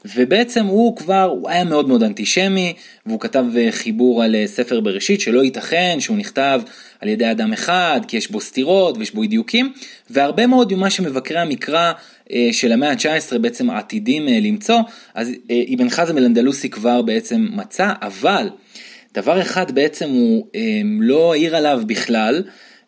[0.06, 2.74] ובעצם הוא כבר, הוא היה מאוד מאוד אנטישמי,
[3.06, 6.62] והוא כתב אה, חיבור על אה, ספר בראשית שלא ייתכן שהוא נכתב
[7.00, 9.74] על ידי אדם אחד, כי יש בו סתירות ויש בו אי-דיוקים,
[10.10, 11.94] והרבה מאוד ממה שמבקרי המקרא
[12.32, 14.80] אה, של המאה ה-19 בעצם עתידים למצוא,
[15.14, 15.32] אז
[15.76, 18.50] אבן חזם אל-אנדלוסי כבר בעצם מצא, אבל
[19.14, 20.48] דבר אחד בעצם הוא
[21.00, 22.44] לא העיר עליו בכלל,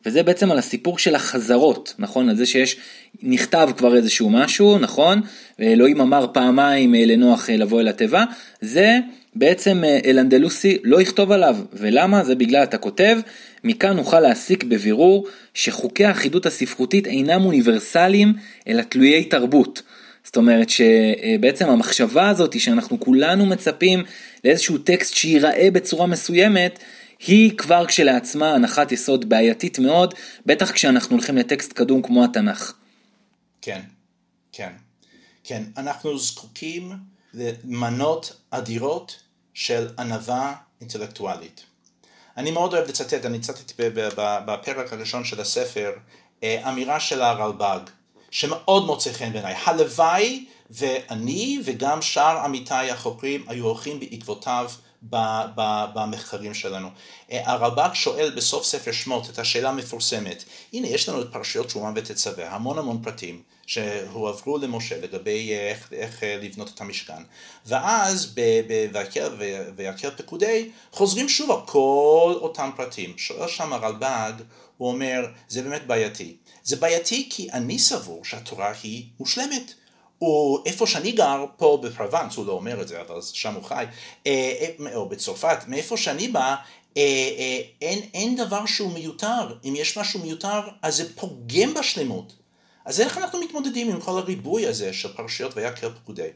[0.05, 2.29] וזה בעצם על הסיפור של החזרות, נכון?
[2.29, 2.77] על זה שיש,
[3.23, 5.21] נכתב כבר איזשהו משהו, נכון?
[5.59, 8.23] ואלוהים אמר פעמיים אה, לנוח אה, לבוא אל התיבה,
[8.61, 8.99] זה
[9.35, 12.23] בעצם אה, אל-אנדלוסי לא יכתוב עליו, ולמה?
[12.23, 13.17] זה בגלל אתה כותב,
[13.63, 18.33] מכאן נוכל להסיק בבירור שחוקי האחידות הספרותית אינם אוניברסליים,
[18.67, 19.81] אלא תלויי תרבות.
[20.23, 24.03] זאת אומרת שבעצם המחשבה הזאת שאנחנו כולנו מצפים
[24.43, 26.79] לאיזשהו טקסט שייראה בצורה מסוימת,
[27.27, 30.13] היא כבר כשלעצמה הנחת יסוד בעייתית מאוד,
[30.45, 32.73] בטח כשאנחנו הולכים לטקסט קדום כמו התנ"ך.
[33.61, 33.81] כן,
[34.51, 34.71] כן,
[35.43, 35.63] כן.
[35.77, 36.91] אנחנו זקוקים
[37.33, 39.19] למנות אדירות
[39.53, 41.63] של ענווה אינטלקטואלית.
[42.37, 43.73] אני מאוד אוהב לצטט, אני צטטתי
[44.45, 45.91] בפרק הראשון של הספר,
[46.43, 47.79] אה, אמירה של הרלב"ג,
[48.31, 49.55] שמאוד מוצא חן בעיניי.
[49.65, 54.71] הלוואי ואני וגם שאר עמיתיי החוקרים היו הולכים בעקבותיו
[55.93, 56.89] במחקרים שלנו.
[57.31, 61.91] אה, הרלב"ג שואל בסוף ספר שמות את השאלה המפורסמת, הנה יש לנו את פרשיות תרומה
[61.95, 67.23] ותצווה, המון המון פרטים שהועברו למשה לגבי איך, איך אה, לבנות את המשכן,
[67.65, 68.35] ואז
[69.75, 74.33] ויקר פקודי חוזרים שוב על כל אותם פרטים, שואל שם הרלב"ג,
[74.77, 79.73] הוא אומר זה באמת בעייתי, זה בעייתי כי אני סבור שהתורה היא מושלמת
[80.25, 83.85] או איפה שאני גר, פה בפרובנס, הוא לא אומר את זה, אבל שם הוא חי,
[84.27, 86.55] אה, אה, או בצרפת, מאיפה שאני בא,
[86.97, 89.55] אה, אין, אין דבר שהוא מיותר.
[89.63, 92.33] אם יש משהו מיותר, אז זה פוגם בשלמות.
[92.85, 96.27] אז איך אנחנו מתמודדים עם כל הריבוי הזה של פרשיות ויקר פקודי?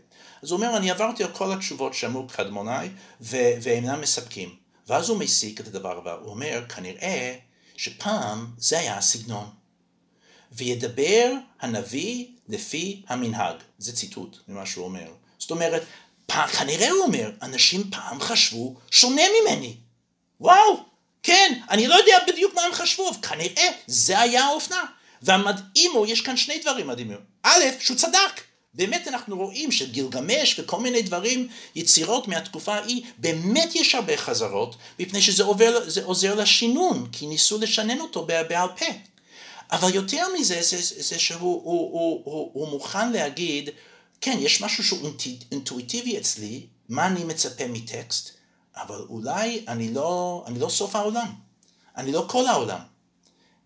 [0.44, 2.88] אז הוא אומר, אני עברתי על כל התשובות שאמרו קדמוני,
[3.22, 4.56] והם אינם מספקים.
[4.88, 7.36] ואז הוא מסיק את הדבר הבא, הוא אומר, כנראה
[7.78, 9.50] שפעם זה היה הסגנון.
[10.52, 13.56] וידבר הנביא לפי המנהג.
[13.78, 15.12] זה ציטוט ממה שהוא אומר.
[15.40, 15.84] זאת אומרת,
[16.26, 19.76] פעם, כנראה הוא אומר, אנשים פעם חשבו שונה ממני.
[20.42, 20.84] וואו,
[21.24, 24.84] כן, אני לא יודע בדיוק מה הם חשבו, אבל כנראה זה היה האופנה.
[25.22, 27.18] והמדהים הוא, יש כאן שני דברים מדהימים.
[27.44, 28.42] א', שהוא צדק.
[28.74, 35.22] באמת אנחנו רואים שגילגמש וכל מיני דברים, יצירות מהתקופה ההיא, באמת יש הרבה חזרות, מפני
[35.22, 38.86] שזה עובר, עוזר לשינון, כי ניסו לשנן אותו בעל פה.
[39.72, 43.70] אבל יותר מזה, זה, זה, זה שהוא הוא, הוא, הוא, הוא מוכן להגיד,
[44.22, 45.10] כן, יש משהו שהוא
[45.52, 48.32] אינטואיטיבי אצלי, מה אני מצפה מטקסט,
[48.76, 51.28] אבל אולי אני לא, אני לא סוף העולם,
[51.98, 52.80] אני לא כל העולם.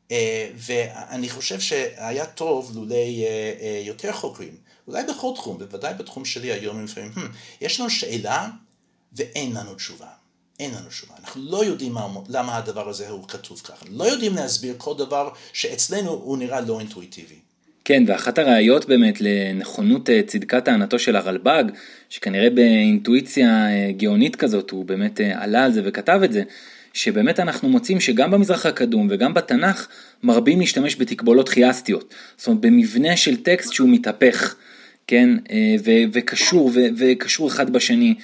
[0.10, 0.14] Uh,
[0.56, 6.52] ואני חושב שהיה טוב לולא uh, uh, יותר חוקרים, אולי בכל תחום, בוודאי בתחום שלי
[6.52, 7.20] היום, לפעמים, hmm,
[7.62, 8.50] יש לנו שאלה
[9.14, 10.21] ואין לנו תשובה.
[10.60, 11.14] אין לנו תשובה.
[11.20, 13.86] אנחנו לא יודעים מה, למה הדבר הזה הוא כתוב ככה.
[13.90, 17.36] לא יודעים להסביר כל דבר שאצלנו הוא נראה לא אינטואיטיבי.
[17.86, 21.64] כן, ואחת הראיות באמת לנכונות אה, צדקת טענתו של הרלב"ג,
[22.10, 26.44] שכנראה באינטואיציה אה, גאונית כזאת, הוא באמת אה, עלה על זה וכתב את זה,
[26.94, 29.88] שבאמת אנחנו מוצאים שגם במזרח הקדום וגם בתנ"ך
[30.24, 32.14] מרבים להשתמש בתקבולות חייסטיות.
[32.38, 34.56] זאת אומרת, במבנה של טקסט שהוא מתהפך,
[35.08, 35.30] כן,
[36.14, 38.16] וקשור, וקשור אחד בשני.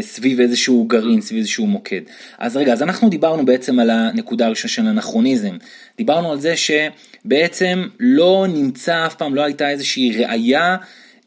[0.00, 2.00] סביב איזשהו גרעין, סביב איזשהו מוקד.
[2.38, 5.56] אז רגע, אז אנחנו דיברנו בעצם על הנקודה הראשונה של אנכרוניזם.
[5.96, 10.76] דיברנו על זה שבעצם לא נמצא אף פעם, לא הייתה איזושהי ראייה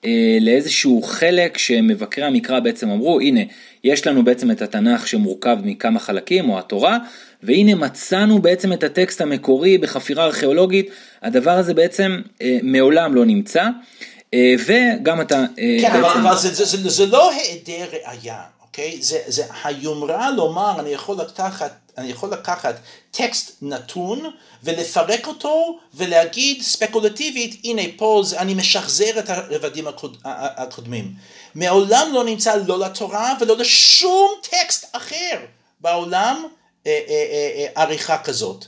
[0.06, 3.42] אה, לאיזשהו חלק שמבקרי המקרא בעצם אמרו, הנה,
[3.84, 6.98] יש לנו בעצם את התנ"ך שמורכב מכמה חלקים, או התורה,
[7.44, 10.90] והנה מצאנו בעצם את הטקסט המקורי בחפירה ארכיאולוגית,
[11.22, 13.70] הדבר הזה בעצם אה, מעולם לא נמצא.
[14.34, 15.36] אה, וגם אתה...
[15.36, 16.04] אה, כן.
[16.04, 19.02] אבל זה, זה, זה, זה לא היעדר ראייה, אוקיי?
[19.02, 22.76] זה, זה היומרה לומר, אני יכול לקחת, אני יכול לקחת
[23.12, 24.32] טקסט נתון
[24.64, 31.14] ולפרק אותו ולהגיד ספקולטיבית, הנה פה זה, אני משחזר את הרבדים הקוד, הקודמים.
[31.56, 35.40] מעולם לא נמצא לא לתורה ולא לשום טקסט אחר
[35.82, 36.44] בעולם
[36.88, 38.66] אה, עריכה כזאת.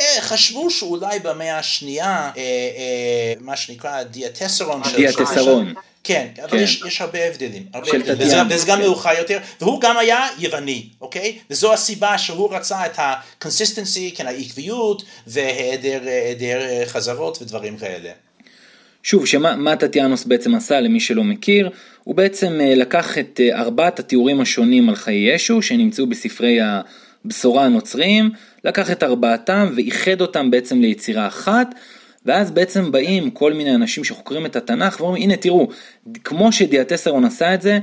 [0.00, 4.96] אה, חשבו שאולי במאה השנייה, אה, אה, מה שנקרא דיאטסרון של...
[4.96, 5.74] דיאטסרון.
[6.04, 6.56] כן, אבל כן.
[6.56, 8.84] יש, יש הרבה הבדלים, הרבה הבדלים, וזה, וזה גם כן.
[8.84, 11.38] מאוחר יותר, והוא גם היה יווני, אוקיי?
[11.50, 18.10] וזו הסיבה שהוא רצה את ה-consistency, כן, העקביות, והיעדר חזרות ודברים כאלה.
[19.02, 21.70] שוב, שמה טטיאנוס בעצם עשה למי שלא מכיר,
[22.04, 26.58] הוא בעצם לקח את ארבעת התיאורים השונים על חיי ישו שנמצאו בספרי
[27.24, 28.30] הבשורה הנוצריים,
[28.64, 31.74] לקח את ארבעתם ואיחד אותם בעצם ליצירה אחת,
[32.26, 35.68] ואז בעצם באים כל מיני אנשים שחוקרים את התנ"ך ואומרים הנה תראו,
[36.24, 37.78] כמו שדיאטסרון עשה את זה,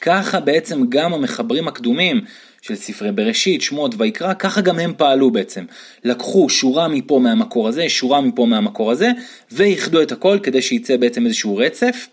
[0.00, 2.20] ככה בעצם גם המחברים הקדומים
[2.62, 5.64] של ספרי בראשית, שמות ויקרא, ככה גם הם פעלו בעצם.
[6.04, 9.10] לקחו שורה מפה מהמקור הזה, שורה מפה מהמקור הזה,
[9.52, 12.08] ואיחדו את הכל כדי שייצא בעצם איזשהו רצף,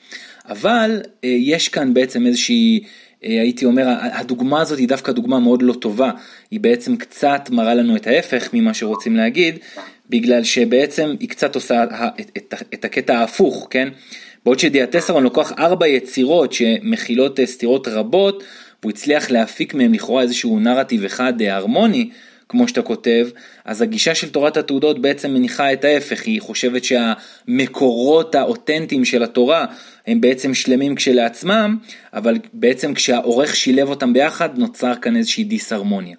[0.49, 2.84] אבל אה, יש כאן בעצם איזושהי
[3.21, 6.12] הייתי אומר, הדוגמה הזאת היא דווקא דוגמה מאוד לא טובה,
[6.51, 9.60] היא בעצם קצת מראה לנו את ההפך ממה שרוצים להגיד,
[10.10, 11.84] בגלל שבעצם היא קצת עושה
[12.19, 13.89] את, את, את הקטע ההפוך, כן?
[14.45, 18.43] בעוד שדיאטסרון לוקח ארבע יצירות שמכילות אה, סתירות רבות,
[18.82, 22.10] והוא הצליח להפיק מהם לכאורה איזשהו נרטיב אחד אה, הרמוני,
[22.49, 23.27] כמו שאתה כותב,
[23.65, 29.65] אז הגישה של תורת התעודות בעצם מניחה את ההפך, היא חושבת שהמקורות האותנטיים של התורה
[30.07, 31.77] הם בעצם שלמים כשלעצמם,
[32.13, 36.15] אבל בעצם כשהעורך שילב אותם ביחד נוצר כאן איזושהי דיסהרמוניה,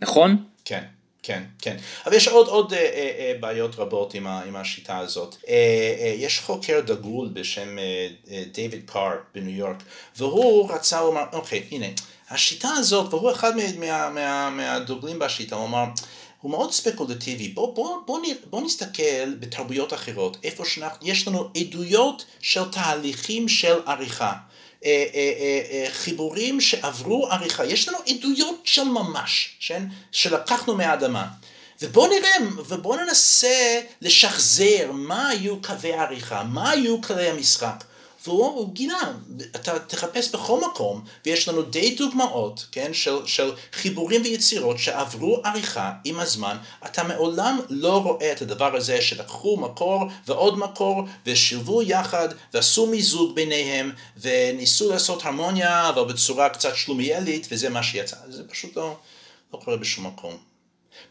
[0.00, 0.36] נכון?
[0.64, 0.82] כן.
[1.22, 1.76] כן, כן.
[2.06, 2.84] אבל יש עוד, עוד אה, אה,
[3.18, 5.36] אה, בעיות רבות עם, ה, עם השיטה הזאת.
[5.48, 5.54] אה,
[6.00, 9.82] אה, יש חוקר דגול בשם אה, אה, דיוויד קאר בניו יורק,
[10.16, 11.86] והוא רצה, הוא אמר, אוקיי, הנה,
[12.30, 15.84] השיטה הזאת, והוא אחד מה, מה, מה, מהדוגלים בשיטה, הוא אמר,
[16.40, 22.64] הוא מאוד ספקולטיבי, בוא, בוא, בוא, בוא נסתכל בתרבויות אחרות, איפה שיש לנו עדויות של
[22.70, 24.32] תהליכים של עריכה.
[24.84, 29.82] אה, אה, אה, חיבורים שעברו עריכה, יש לנו עדויות של ממש, כן?
[30.12, 31.26] שלקחנו מהאדמה.
[31.82, 32.30] ובואו נראה,
[32.68, 37.84] ובואו ננסה לשחזר מה היו קווי העריכה, מה היו כללי המשחק.
[38.26, 39.00] והוא גילה,
[39.56, 45.92] אתה תחפש בכל מקום, ויש לנו די דוגמאות, כן, של, של חיבורים ויצירות שעברו עריכה
[46.04, 46.56] עם הזמן,
[46.86, 53.34] אתה מעולם לא רואה את הדבר הזה שלקחו מקור ועוד מקור, ושילבו יחד, ועשו מיזוג
[53.34, 58.16] ביניהם, וניסו לעשות הרמוניה, אבל בצורה קצת שלומיאלית, וזה מה שיצא.
[58.28, 58.96] זה פשוט לא,
[59.54, 60.36] לא קורה בשום מקום.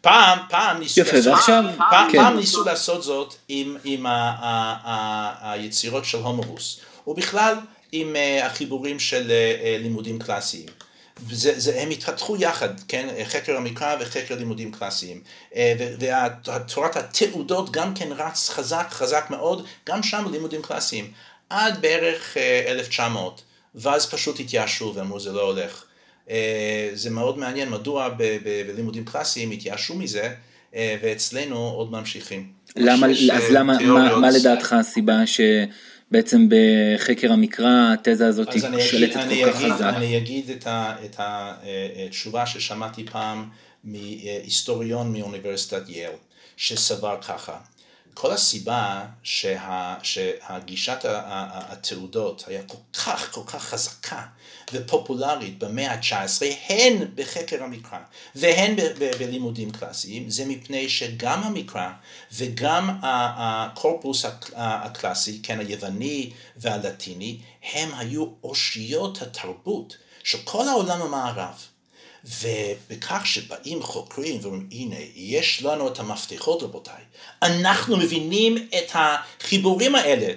[0.02, 2.18] פעם, פעם ניסו, יפה, לעשות, ועכשיו, פעם, כן.
[2.18, 6.80] פעם ניסו לעשות זאת עם, עם ה, ה, ה, היצירות של הומורוס.
[7.08, 7.56] ובכלל
[7.92, 10.66] עם uh, החיבורים של uh, לימודים קלאסיים.
[11.32, 15.22] זה, זה, הם התפתחו יחד, כן, חקר המקרא וחקר לימודים קלאסיים.
[16.00, 21.12] ותורת התעודות גם כן רץ חזק, חזק מאוד, גם שם לימודים קלאסיים.
[21.50, 22.38] עד בערך
[22.68, 23.42] 1900,
[23.76, 25.84] ואז פשוט התייאשו ואמרו זה לא הולך.
[26.94, 28.10] זה מאוד מעניין מדוע
[28.68, 30.34] בלימודים קלאסיים התייאשו מזה,
[30.76, 32.50] ואצלנו עוד ממשיכים.
[32.76, 35.42] למה, אז למה, מה, מה לדעתך הסיבה ש...
[36.12, 38.48] בעצם בחקר המקרא התזה הזאת
[38.80, 39.94] שלטת כל כך חזק.
[39.96, 43.50] אני אגיד את, ה, את התשובה ששמעתי פעם
[43.84, 46.12] מהיסטוריון מאוניברסיטת יל,
[46.58, 47.58] שסבר ככה,
[48.14, 54.26] כל הסיבה שה, שהגישת התעודות היה כל כך כל כך חזקה
[54.74, 58.00] ופופולרית במאה ה-19, הן בחקר המקרא
[58.36, 58.76] והן
[59.20, 61.90] בלימודים קלאסיים, זה מפני שגם המקרא
[62.34, 67.40] וגם הקורפוס הקלאסי, כן, היווני והלטיני,
[67.74, 71.66] הם היו אושיות התרבות של כל העולם המערב.
[72.26, 77.04] ובכך שבאים חוקרים ואומרים, הנה, יש לנו את המפתחות רבותיי,
[77.42, 80.34] אנחנו מבינים את החיבורים האלה,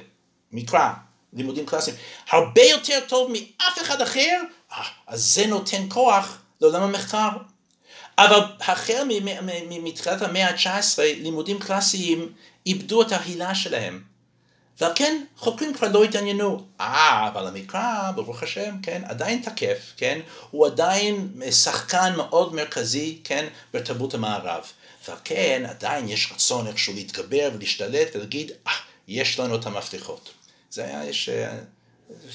[0.52, 0.90] מקרא,
[1.32, 1.96] לימודים קלאסיים,
[2.30, 4.40] הרבה יותר טוב מאף אחד אחר,
[4.72, 7.28] אה, אז זה נותן כוח לעולם המחקר.
[8.18, 9.08] אבל החל
[9.70, 12.32] מתחילת המאה ה-19, לימודים קלאסיים
[12.66, 14.13] איבדו את ההילה שלהם.
[14.80, 16.64] ועל כן חוקרים כבר לא התעניינו.
[16.80, 23.46] אה, אבל המקרא, ברוך השם, כן, עדיין תקף, כן, הוא עדיין שחקן מאוד מרכזי, כן,
[23.74, 24.64] בתרבות המערב.
[25.08, 28.72] ועל כן עדיין יש רצון איכשהו להתגבר ולהשתלט ולהגיד, אה,
[29.08, 30.30] יש לנו את המפתחות.
[30.70, 31.58] זה היה, יש אה,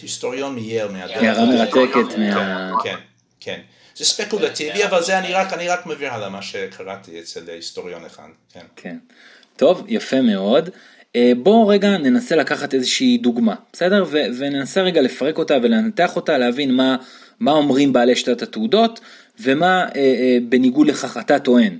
[0.01, 1.17] היסטוריון מייל מהדרך.
[1.17, 2.71] הערה מרתקת מה...
[2.83, 2.95] כן,
[3.39, 3.61] כן.
[3.95, 8.27] זה ספקולטיבי, אבל זה אני רק, אני רק מביא הלאה מה שקראתי אצל היסטוריון אחד.
[8.53, 8.65] כן.
[8.75, 8.97] כן.
[9.55, 10.69] טוב, יפה מאוד.
[11.15, 14.05] אה, בואו רגע ננסה לקחת איזושהי דוגמה, בסדר?
[14.07, 16.95] ו- וננסה רגע לפרק אותה ולנתח אותה, להבין מה,
[17.39, 18.99] מה אומרים בעלי שתת התעודות
[19.39, 21.77] ומה אה, אה, בניגוד לכך אתה טוען.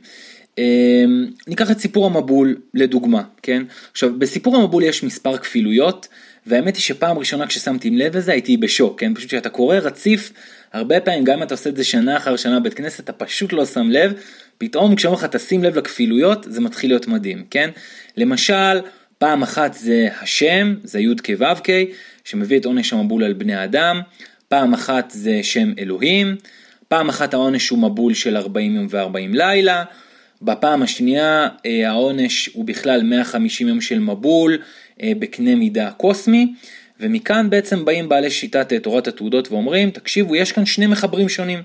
[0.59, 1.05] אה,
[1.47, 3.63] ניקח את סיפור המבול לדוגמה, כן?
[3.91, 6.07] עכשיו, בסיפור המבול יש מספר כפילויות,
[6.45, 9.13] והאמת היא שפעם ראשונה כששמתי לב לזה הייתי בשוק, כן?
[9.15, 10.31] פשוט כשאתה קורא רציף,
[10.73, 13.53] הרבה פעמים גם אם אתה עושה את זה שנה אחר שנה בבית כנסת, אתה פשוט
[13.53, 14.13] לא שם לב,
[14.57, 17.69] פתאום כשאומרים לך תשים לב לכפילויות, זה מתחיל להיות מדהים, כן?
[18.17, 18.79] למשל,
[19.19, 21.69] פעם אחת זה השם, זה י' כ' ו' כ',
[22.23, 24.01] שמביא את עונש המבול על בני אדם,
[24.47, 26.35] פעם אחת זה שם אלוהים,
[26.87, 29.83] פעם אחת העונש הוא מבול של 40 יום ו-40 לילה,
[30.41, 34.57] בפעם השנייה אה, העונש הוא בכלל 150 יום של מבול
[35.01, 36.53] אה, בקנה מידה קוסמי,
[36.99, 41.59] ומכאן בעצם באים בעלי שיטת אה, תורת התעודות ואומרים, תקשיבו, יש כאן שני מחברים שונים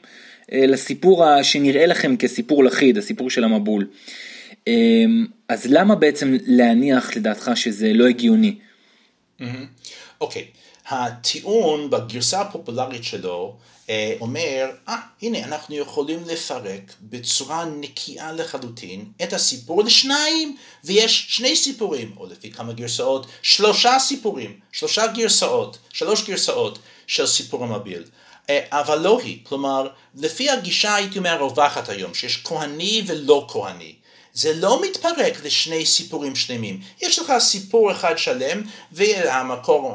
[0.52, 3.86] לסיפור שנראה לכם כסיפור לחיד, הסיפור של המבול.
[5.48, 8.58] אז למה בעצם להניח לדעתך שזה לא הגיוני?
[10.20, 10.90] אוקיי, mm-hmm.
[10.90, 10.94] okay.
[10.94, 13.56] הטיעון בגרסה הפופולרית שלו
[13.90, 21.26] אה, אומר, אה, ah, הנה אנחנו יכולים לפרק בצורה נקייה לחלוטין את הסיפור לשניים, ויש
[21.28, 28.04] שני סיפורים, או לפי כמה גרסאות, שלושה סיפורים, שלושה גרסאות, שלוש גרסאות של סיפור המביל.
[28.50, 33.94] אה, אבל לא היא, כלומר, לפי הגישה הייתי אומר הרווחת היום, שיש כהני ולא כהני.
[34.34, 36.80] זה לא מתפרק לשני סיפורים שלמים.
[37.02, 39.94] יש לך סיפור אחד שלם, והמקור,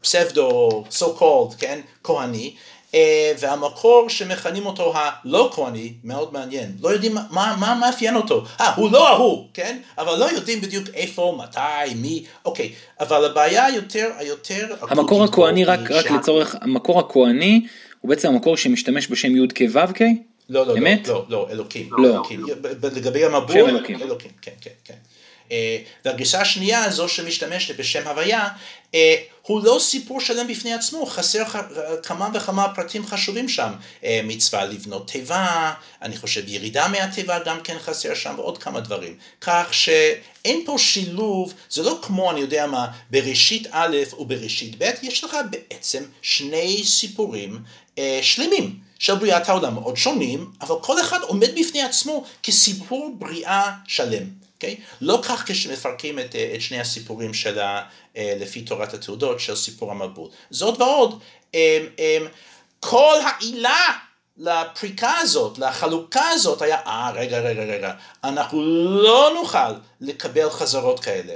[0.00, 2.54] הפסבדו, so called, כן, כהני,
[2.94, 8.74] אה, והמקור שמכנים אותו הלא כהני, מאוד מעניין, לא יודעים מה, מה מאפיין אותו, אה,
[8.74, 14.10] הוא לא ההוא, כן, אבל לא יודעים בדיוק איפה, מתי, מי, אוקיי, אבל הבעיה היותר,
[14.18, 14.74] היותר...
[14.80, 17.66] המקור הכהני, רק, רק לצורך, המקור הכהני
[18.00, 20.31] הוא בעצם המקור שמשתמש בשם י' כ' ו' כ'?
[20.52, 21.08] לא, לא, אמת?
[21.08, 21.88] לא, לא, אלוקים.
[21.92, 22.14] לא.
[22.14, 22.46] אלוקים.
[22.82, 24.02] לגבי המבול, שם אלוקים.
[24.02, 24.94] אלוקים, כן, כן, כן.
[25.52, 28.48] אה, והגרסה השנייה, זו שמשתמשת בשם הוויה,
[28.94, 31.42] אה, הוא לא סיפור שלם בפני עצמו, חסר
[32.02, 33.72] כמה וכמה פרטים חשובים שם.
[34.04, 39.16] אה, מצווה לבנות תיבה, אני חושב ירידה מהתיבה גם כן חסר שם, ועוד כמה דברים.
[39.40, 45.24] כך שאין פה שילוב, זה לא כמו, אני יודע מה, בראשית א' ובראשית ב', יש
[45.24, 47.58] לך בעצם שני סיפורים
[48.22, 48.91] שלמים.
[49.02, 54.22] של בריאת העולם מאוד שונים, אבל כל אחד עומד בפני עצמו כסיפור בריאה שלם.
[54.22, 54.46] Okay?
[54.54, 54.76] אוקיי?
[55.00, 57.82] לא כך כשמפרקים את, את שני הסיפורים של ה,
[58.16, 60.30] אה, לפי תורת התעודות של סיפור המבול.
[60.50, 61.20] זאת ועוד,
[62.80, 63.86] כל העילה
[64.36, 67.92] לפריקה הזאת, לחלוקה הזאת, היה, אה, רגע, רגע, רגע,
[68.24, 68.62] אנחנו
[69.02, 71.34] לא נוכל לקבל חזרות כאלה.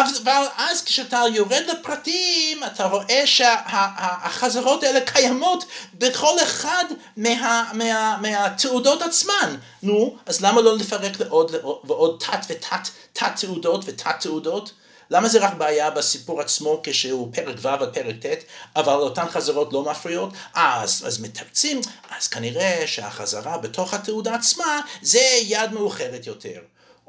[0.00, 6.84] אבל אז כשאתה יורד לפרטים, אתה רואה שהחזרות האלה קיימות בכל אחד
[7.16, 9.56] מה, מה, מהתעודות עצמן.
[9.82, 14.72] נו, אז למה לא לפרק לעוד ועוד תת ותת תת תעודות ותת תעודות?
[15.10, 18.44] למה זה רק בעיה בסיפור עצמו כשהוא פרק ו' עד פרק ט',
[18.76, 20.32] אבל אותן חזרות לא מפריעות?
[20.54, 21.80] אז, אז מתרצים,
[22.18, 26.58] אז כנראה שהחזרה בתוך התעודה עצמה זה יד מאוחרת יותר.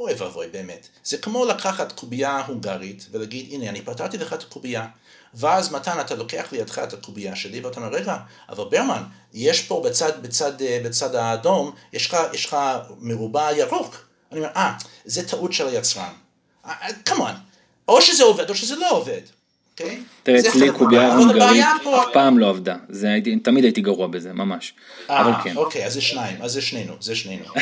[0.03, 0.87] אוי ואבוי באמת.
[1.03, 4.87] זה כמו לקחת קובייה הונגרית ולהגיד הנה אני פתרתי לך את הקובייה
[5.33, 8.17] ואז מתן אתה לוקח לידך את הקובייה שלי ואתה אומר רגע
[8.49, 10.51] אבל ברמן יש פה בצד, בצד,
[10.83, 12.57] בצד האדום יש לך, יש לך
[12.99, 14.05] מרובע ירוק.
[14.31, 14.73] אני אומר אה
[15.05, 16.13] זה טעות של היצרן.
[17.05, 17.25] כמובן.
[17.25, 17.35] אה,
[17.87, 19.21] או שזה עובד או שזה לא עובד.
[19.71, 19.99] אוקיי?
[20.23, 22.75] תראה, אצלי קובייה הונגרית אף פעם לא עבדה,
[23.43, 24.73] תמיד הייתי גרוע בזה, ממש.
[25.09, 25.57] אבל כן.
[25.57, 27.45] אוקיי, אז זה שניים, אז זה שנינו, זה שנינו.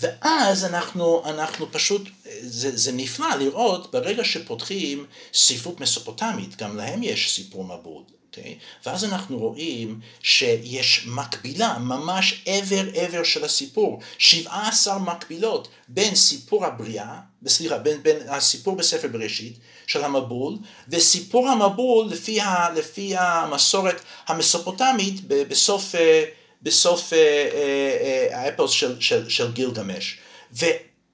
[0.00, 2.08] ואז אנחנו, אנחנו פשוט,
[2.40, 8.04] זה, זה נפלא לראות ברגע שפותחים ספרות מסופוטמית, גם להם יש סיפור מבוד.
[8.36, 8.58] אוקיי?
[8.86, 17.18] ואז אנחנו רואים שיש מקבילה, ממש עבר עבר של הסיפור, 17 מקבילות בין סיפור הבריאה,
[17.46, 20.56] סליחה, בין, בין הסיפור בספר בראשית של המבול,
[20.88, 26.24] וסיפור המבול לפי, ה, לפי המסורת המסופוטמית בסוף, אה,
[26.64, 30.18] בסוף אה, אה, האפוס של, של, של גילגמש.
[30.60, 30.66] ו,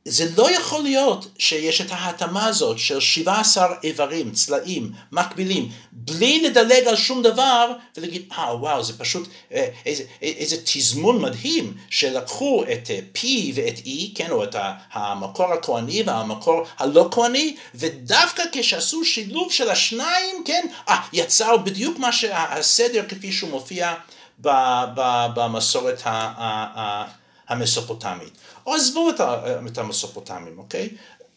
[0.05, 6.87] זה לא יכול להיות שיש את ההתאמה הזאת של 17 איברים, צלעים, מקבילים, בלי לדלג
[6.87, 12.65] על שום דבר ולהגיד, אה ah, וואו, זה פשוט אה, איזה, איזה תזמון מדהים שלקחו
[12.73, 14.57] את אה, P ואת E, כן, או את
[14.93, 22.13] המקור הכהני והמקור הלא כהני, ודווקא כשעשו שילוב של השניים, כן, אה, יצר בדיוק מה
[22.13, 23.95] שהסדר כפי שהוא מופיע
[25.35, 26.03] במסורת
[27.49, 28.33] המסופוטמית.
[28.67, 29.11] או עזבו
[29.67, 30.89] את המסופוטמים, אוקיי?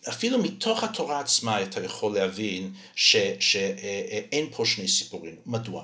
[0.09, 5.35] אפילו מתוך התורה עצמה אתה יכול להבין שאין פה שני סיפורים.
[5.45, 5.83] מדוע?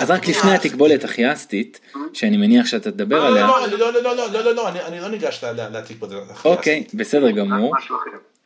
[0.00, 1.80] אז רק לפני התקבולת הכיאסטית,
[2.14, 3.46] שאני מניח שאתה תדבר עליה.
[3.46, 6.44] לא, לא, לא, לא, לא, לא, לא, אני לא ניגש לתקבולת הכיאסטית.
[6.44, 7.74] אוקיי, בסדר גמור.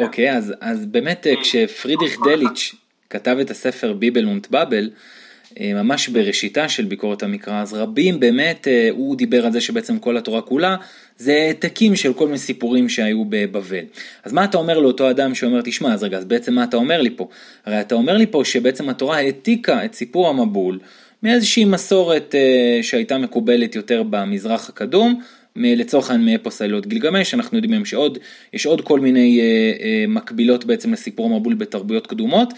[0.00, 2.74] אוקיי, אז באמת כשפרידריך דליץ'
[3.10, 5.21] כתב את הספר ביבל באבל, אה,
[5.60, 10.16] ממש בראשיתה של ביקורת המקרא, אז רבים באמת, אה, הוא דיבר על זה שבעצם כל
[10.16, 10.76] התורה כולה
[11.16, 13.84] זה העתקים של כל מיני סיפורים שהיו בבבל.
[14.24, 17.00] אז מה אתה אומר לאותו אדם שאומר, תשמע, אז רגע, אז בעצם מה אתה אומר
[17.00, 17.28] לי פה?
[17.66, 20.78] הרי אתה אומר לי פה שבעצם התורה העתיקה את סיפור המבול
[21.22, 25.20] מאיזושהי מסורת אה, שהייתה מקובלת יותר במזרח הקדום,
[25.56, 28.18] לצורך העניין מאפוס העילות גילגמש, אנחנו יודעים היום שעוד,
[28.52, 29.44] יש עוד כל מיני אה,
[29.84, 32.52] אה, מקבילות בעצם לסיפור המבול בתרבויות קדומות,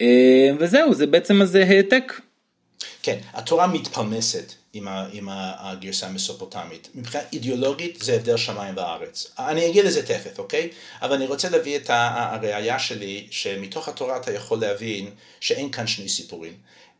[0.00, 2.12] אה, וזהו, זה בעצם איזה העתק.
[3.04, 6.88] כן, התורה מתפלמסת עם, עם הגרסה המסופוטמית.
[6.94, 9.30] מבחינה אידיאולוגית זה הבדל שמיים וארץ.
[9.38, 10.70] אני אגיד לזה תכף, אוקיי?
[11.02, 16.08] אבל אני רוצה להביא את הראייה שלי, שמתוך התורה אתה יכול להבין שאין כאן שני
[16.08, 16.52] סיפורים.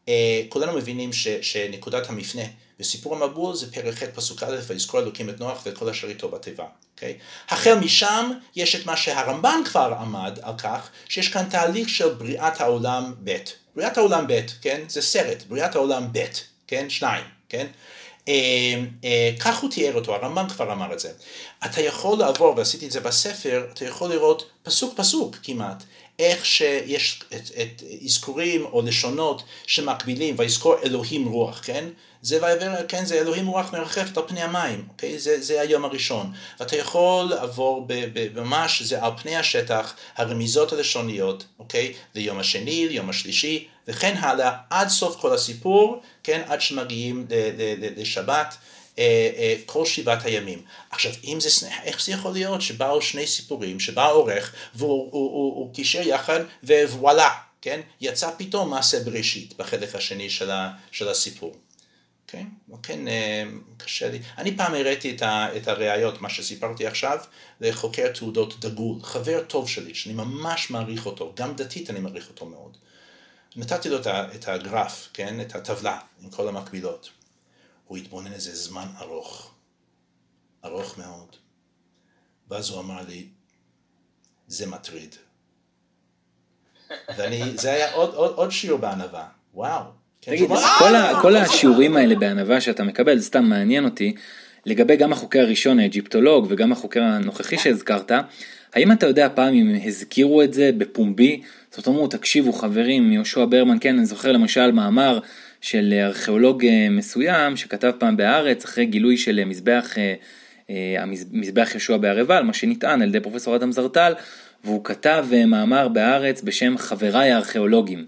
[0.09, 2.45] אה, כולנו מבינים ש, שנקודת המפנה
[2.81, 6.29] וסיפור המבול זה פרק ח' פסוק א' ויזכור אלוקים את נוח ואת כל אשר איתו
[6.29, 6.67] בתיבה.
[6.95, 7.19] אוקיי?
[7.49, 12.61] החל משם יש את מה שהרמב"ן כבר עמד על כך, שיש כאן תהליך של בריאת
[12.61, 13.37] העולם ב'.
[13.77, 14.81] בריאת העולם ב', כן?
[14.89, 16.25] זה סרט, בריאת העולם ב',
[16.66, 16.91] כן?
[16.91, 17.66] שניים, כן?
[18.29, 21.12] אה, אה, כך הוא תיאר אותו, הרמב"ם כבר אמר את זה.
[21.64, 25.83] אתה יכול לעבור, ועשיתי את זה בספר, אתה יכול לראות פסוק פסוק כמעט,
[26.18, 31.85] איך שיש את, את אזכורים או לשונות שמקבילים, ויזכור אלוהים רוח, כן?
[32.25, 35.18] זה ויעבר, כן, זה אלוהים רוח מרחפת על פני המים, אוקיי?
[35.18, 36.33] זה, זה היום הראשון.
[36.61, 37.89] ואתה יכול לעבור
[38.35, 41.93] ממש, זה על פני השטח, הרמיזות הלשוניות, אוקיי?
[42.14, 46.43] ליום השני, ליום השלישי, וכן הלאה, עד סוף כל הסיפור, כן?
[46.47, 47.27] עד שמגיעים
[47.97, 48.55] לשבת.
[48.99, 50.62] אה, אה, כל שבעת הימים.
[50.91, 56.41] עכשיו, אם זה, איך זה יכול להיות שבאו שני סיפורים, שבא עורך והוא קישר יחד
[56.64, 57.31] ווואלה,
[57.62, 57.81] כן?
[58.01, 61.55] יצא פתאום מעשה בראשית בחלק השני של, ה, של הסיפור.
[62.27, 62.47] כן,
[62.83, 63.01] כן,
[63.77, 64.18] קשה לי.
[64.39, 65.22] אני פעם הראיתי את,
[65.57, 67.18] את הראיות, מה שסיפרתי עכשיו,
[67.61, 72.47] לחוקר תעודות דגול, חבר טוב שלי, שאני ממש מעריך אותו, גם דתית אני מעריך אותו
[72.47, 72.77] מאוד.
[73.57, 77.11] נתתי לו את הגרף, כן, את הטבלה עם כל המקבילות.
[77.85, 79.55] הוא התבונן איזה זמן ארוך,
[80.64, 81.37] ארוך מאוד.
[82.49, 83.29] ואז הוא אמר לי,
[84.47, 85.14] זה מטריד.
[87.16, 90.04] ואני, זה היה עוד, עוד, עוד שיעור בענווה, וואו.
[90.25, 90.49] כן, תגיד,
[90.79, 94.14] כל, ה, כל השיעורים האלה בענווה שאתה מקבל, זה סתם מעניין אותי,
[94.66, 98.12] לגבי גם החוקר הראשון, האג'יפטולוג, וגם החוקר הנוכחי שהזכרת,
[98.75, 101.43] האם אתה יודע פעם אם הזכירו את זה בפומבי?
[101.70, 105.18] זאת אומרת, תקשיבו חברים, יהושע ברמן, כן, אני זוכר למשל מאמר
[105.61, 109.95] של ארכיאולוג אה, מסוים שכתב פעם בהארץ אחרי גילוי של אה, מזבח,
[110.68, 114.12] אה, מזבח יהושע בהר עיבל, מה שנטען על ידי פרופסור אדם זרטל,
[114.64, 118.05] והוא כתב מאמר בהארץ בשם חבריי הארכיאולוגים.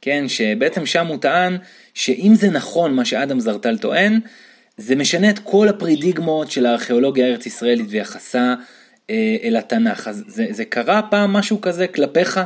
[0.00, 1.58] כן, שבעצם שם הוא טען
[1.94, 4.20] שאם זה נכון מה שאדם זרטל טוען,
[4.76, 8.54] זה משנה את כל הפרידיגמות של הארכיאולוגיה הארץ ישראלית ויחסה
[9.10, 10.08] אה, אל התנ"ך.
[10.08, 12.40] אז זה, זה קרה פעם משהו כזה כלפיך?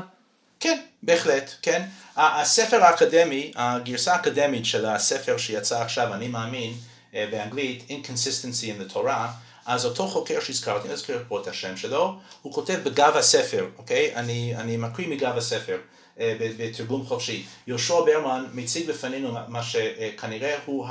[0.61, 1.83] כן, בהחלט, כן.
[2.17, 6.73] הספר האקדמי, הגרסה האקדמית של הספר שיצא עכשיו, אני מאמין,
[7.15, 9.29] אה, באנגלית, Inconsistency in the Torah,
[9.67, 14.15] אז אותו חוקר שהזכרתי, אני אזכיר פה את השם שלו, הוא כותב בגב הספר, אוקיי?
[14.15, 15.79] אני, אני מקריא מגב הספר.
[16.21, 17.45] אה, בתרגום חופשי.
[17.67, 20.87] יהושע ברמן מציג בפנינו מה שכנראה הוא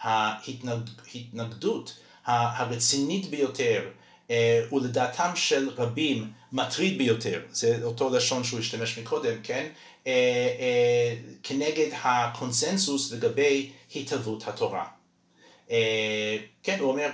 [0.00, 3.82] ההתנגדות הרצינית ביותר
[4.30, 9.66] אה, ולדעתם של רבים מטריד ביותר, זה אותו לשון שהוא השתמש מקודם, כן?
[10.06, 14.84] אה, כנגד הקונסנזוס לגבי התהוות התורה.
[16.62, 17.10] כן, הוא אומר,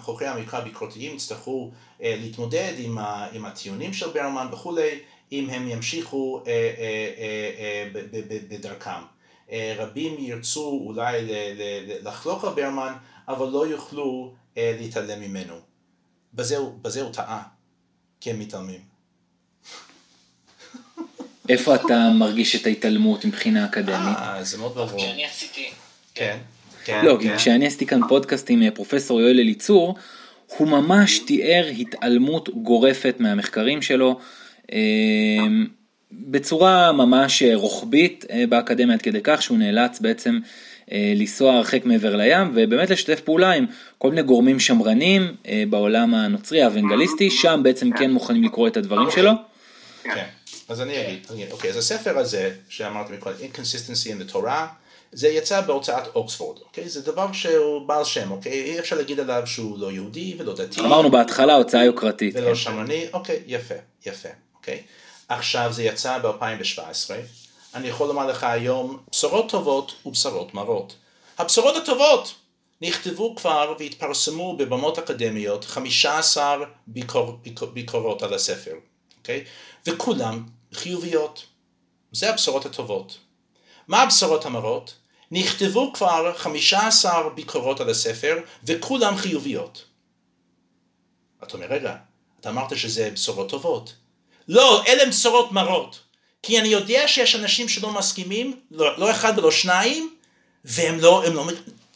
[0.00, 1.70] חוקרי המקרא הביקורתיים יצטרכו
[2.00, 2.72] להתמודד
[3.32, 4.98] עם הטיעונים של ברמן וכולי,
[5.32, 7.10] אם הם ימשיכו אה, אה,
[7.58, 8.00] אה,
[8.48, 8.90] בדרכם.
[9.76, 11.26] רבים ירצו אולי
[12.02, 12.92] לחלוק על ברמן,
[13.28, 15.54] אבל לא יוכלו להתעלם ממנו.
[16.34, 17.42] בזה, בזה הוא טעה,
[18.20, 18.80] כי הם מתעלמים.
[21.48, 24.16] איפה אתה מרגיש את ההתעלמות מבחינה אקדמית?
[24.16, 25.00] אה, זה מאוד ברור.
[25.00, 25.70] כשאני עשיתי...
[26.14, 26.38] כן.
[26.84, 27.36] כן, לא, כן.
[27.36, 29.94] כשאני עשיתי כאן פודקאסט עם פרופסור יואל אליצור,
[30.56, 34.20] הוא ממש תיאר התעלמות גורפת מהמחקרים שלו,
[36.12, 40.38] בצורה ממש אה, רוחבית באקדמיה עד כדי כך שהוא נאלץ בעצם
[40.92, 43.66] לנסוע הרחק מעבר לים ובאמת לשתף פעולה עם
[43.98, 45.34] כל מיני גורמים שמרנים
[45.70, 49.30] בעולם הנוצרי האוונגליסטי, שם בעצם כן מוכנים לקרוא את הדברים שלו.
[50.02, 50.24] כן,
[50.68, 54.66] אז אני אגיד, אוקיי, אז הספר הזה שאמרתי מקודם, Inconsistency in the Torah,
[55.12, 56.88] זה יצא בהוצאת אוקספורד, אוקיי?
[56.88, 58.52] זה דבר שהוא בעל שם, אוקיי?
[58.52, 60.80] אי אפשר להגיד עליו שהוא לא יהודי ולא דתי.
[60.80, 62.36] אמרנו בהתחלה הוצאה יוקרתית.
[62.36, 62.54] ולא כן.
[62.54, 63.74] שמרני, אוקיי, יפה,
[64.06, 64.28] יפה,
[64.64, 64.82] אוקיי?
[65.28, 67.10] עכשיו זה יצא ב-2017,
[67.74, 70.94] אני יכול לומר לך היום בשורות טובות ובשורות מרות.
[71.38, 72.34] הבשורות הטובות
[72.80, 76.56] נכתבו כבר והתפרסמו בבמות אקדמיות 15
[76.86, 78.74] ביקור, ביקור, ביקורות על הספר,
[79.18, 79.44] אוקיי?
[79.86, 81.46] וכולם חיוביות.
[82.12, 83.18] זה הבשורות הטובות.
[83.88, 84.94] מה הבשורות המרות?
[85.30, 89.84] נכתבו כבר 15 ביקורות על הספר וכולם חיוביות.
[91.42, 91.96] אתה אומר, רגע,
[92.40, 93.94] אתה אמרת שזה בשורות טובות.
[94.48, 96.00] לא, אלה בשורות מרות.
[96.42, 100.10] כי אני יודע שיש אנשים שלא מסכימים, לא, לא אחד ולא שניים,
[100.64, 101.46] והם לא, הם לא,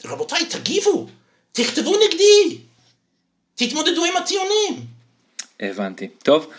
[0.05, 1.07] רבותיי, תגיבו,
[1.53, 2.59] תכתבו נגדי,
[3.55, 4.87] תתמודדו עם הטיעונים.
[5.61, 6.09] הבנתי.
[6.23, 6.51] טוב,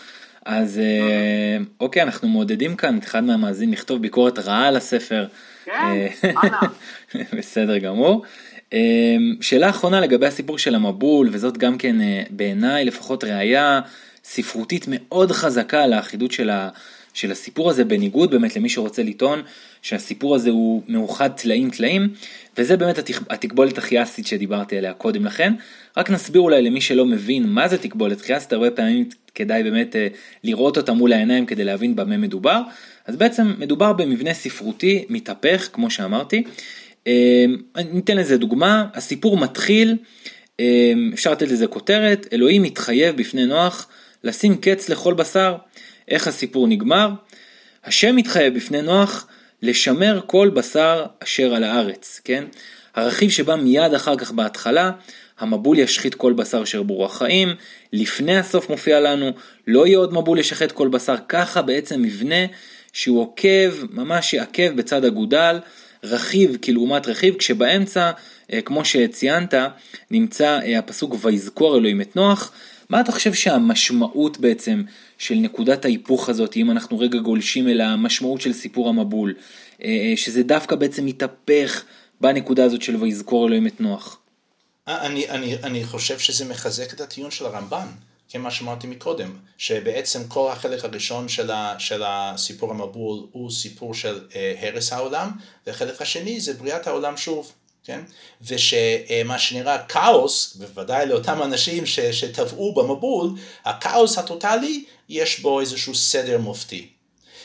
[0.44, 5.26] אז אה, אוקיי, אנחנו מעודדים כאן את אחד מהמאזינים לכתוב ביקורת רעה על הספר.
[5.64, 5.72] כן,
[6.24, 6.68] אה,
[7.38, 8.22] בסדר גמור.
[8.72, 11.96] אה, שאלה אחרונה לגבי הסיפור של המבול, וזאת גם כן
[12.30, 13.80] בעיניי לפחות ראייה
[14.24, 16.68] ספרותית מאוד חזקה לאחידות של, ה,
[17.14, 19.42] של הסיפור הזה, בניגוד באמת למי שרוצה לטעון
[19.82, 22.08] שהסיפור הזה הוא מאוחד טלאים טלאים,
[22.58, 22.98] וזה באמת
[23.30, 25.52] התקבולת הכיאסית שדיברתי עליה קודם לכן.
[25.96, 30.08] רק נסביר אולי למי שלא מבין מה זה תקבולת כיאסית, הרבה פעמים כדאי באמת אה,
[30.44, 32.60] לראות אותה מול העיניים כדי להבין במה מדובר.
[33.06, 36.42] אז בעצם מדובר במבנה ספרותי מתהפך, כמו שאמרתי.
[37.06, 37.44] אה,
[37.92, 39.96] ניתן לזה דוגמה, הסיפור מתחיל,
[40.60, 43.88] אה, אפשר לתת לזה כותרת, אלוהים מתחייב בפני נוח
[44.24, 45.56] לשים קץ לכל בשר.
[46.08, 47.08] איך הסיפור נגמר?
[47.84, 49.26] השם מתחייב בפני נוח
[49.62, 52.44] לשמר כל בשר אשר על הארץ, כן?
[52.94, 54.90] הרכיב שבא מיד אחר כך בהתחלה,
[55.38, 57.48] המבול ישחית כל בשר אשר ברוח חיים,
[57.92, 59.32] לפני הסוף מופיע לנו,
[59.66, 62.46] לא יהיה עוד מבול ישחט כל בשר, ככה בעצם מבנה
[62.92, 65.58] שהוא עוקב, ממש יעקב בצד אגודל,
[66.04, 68.10] רכיב כלעומת רכיב, כשבאמצע,
[68.52, 69.54] אה, כמו שציינת,
[70.10, 72.52] נמצא אה, הפסוק ויזכור אלוהים את נוח.
[72.90, 74.82] מה אתה חושב שהמשמעות בעצם
[75.18, 79.34] של נקודת ההיפוך הזאת, אם אנחנו רגע גולשים אל המשמעות של סיפור המבול,
[79.84, 81.84] אה, שזה דווקא בעצם מתהפך
[82.20, 84.18] בנקודה הזאת של ויזכור אלוהים את נוח?
[84.88, 87.86] אני, אני, אני חושב שזה מחזק את הטיעון של הרמב"ן,
[88.28, 94.20] כמה שאמרתי מקודם, שבעצם כל החלק הראשון של, ה, של הסיפור המבול הוא סיפור של
[94.34, 95.30] אה, הרס העולם,
[95.66, 97.52] והחלק השני זה בריאת העולם שוב,
[97.90, 98.00] כן?
[98.42, 103.30] ושמה שנראה כאוס, בוודאי לאותם אנשים ש, שטבעו במבול,
[103.64, 106.88] הכאוס הטוטלי, יש בו איזשהו סדר מופתי.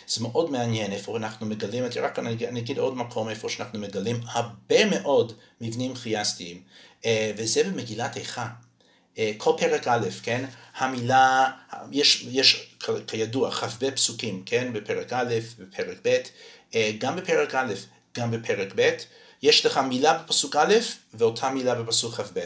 [0.07, 3.79] זה מאוד מעניין איפה אנחנו מגלים, את רק אני, אני אגיד עוד מקום איפה שאנחנו
[3.79, 6.61] מגלים הרבה מאוד מבנים חייסטיים,
[7.05, 8.47] אה, וזה במגילת איכה.
[9.17, 11.51] אה, כל פרק א', כן, המילה,
[11.91, 12.75] יש, יש
[13.07, 16.17] כידוע כ"ב פסוקים, כן, בפרק א', בפרק ב',
[16.75, 17.73] אה, גם בפרק א',
[18.17, 18.95] גם בפרק ב',
[19.45, 20.73] יש לך מילה בפסוק א'
[21.13, 22.39] ואותה מילה בפסוק כ"ב.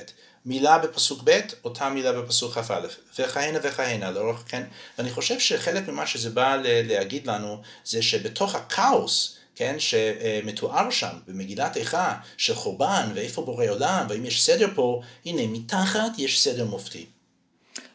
[0.46, 2.80] מילה בפסוק ב', אותה מילה בפסוק כ"א,
[3.20, 4.64] וכהנה וכהנה, לאורך כן,
[4.98, 11.78] ואני חושב שחלק ממה שזה בא להגיד לנו, זה שבתוך הכאוס, כן, שמתואר שם במגילת
[11.78, 17.06] איכה, של חורבן, ואיפה בורא עולם, והאם יש סדר פה, הנה, מתחת יש סדר מופתי.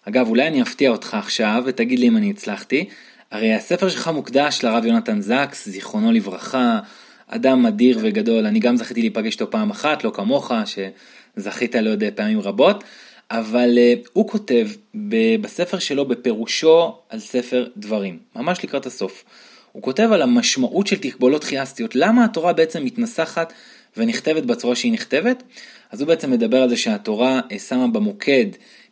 [0.08, 2.88] אגב, אולי אני אפתיע אותך עכשיו, ותגיד לי אם אני הצלחתי.
[3.30, 6.78] הרי הספר שלך מוקדש לרב יונתן זקס, זיכרונו לברכה,
[7.28, 10.52] אדם אדיר וגדול, אני גם זכיתי להיפגש איתו פעם אחת, לא כמוך,
[11.36, 12.84] שזכית לו עוד פעמים רבות,
[13.30, 14.68] אבל uh, הוא כותב
[15.40, 19.24] בספר שלו בפירושו על ספר דברים, ממש לקראת הסוף.
[19.72, 23.52] הוא כותב על המשמעות של תקבולות חייסטיות, למה התורה בעצם מתנסחת
[23.96, 25.42] ונכתבת בצורה שהיא נכתבת,
[25.90, 28.46] אז הוא בעצם מדבר על זה שהתורה אה, שמה במוקד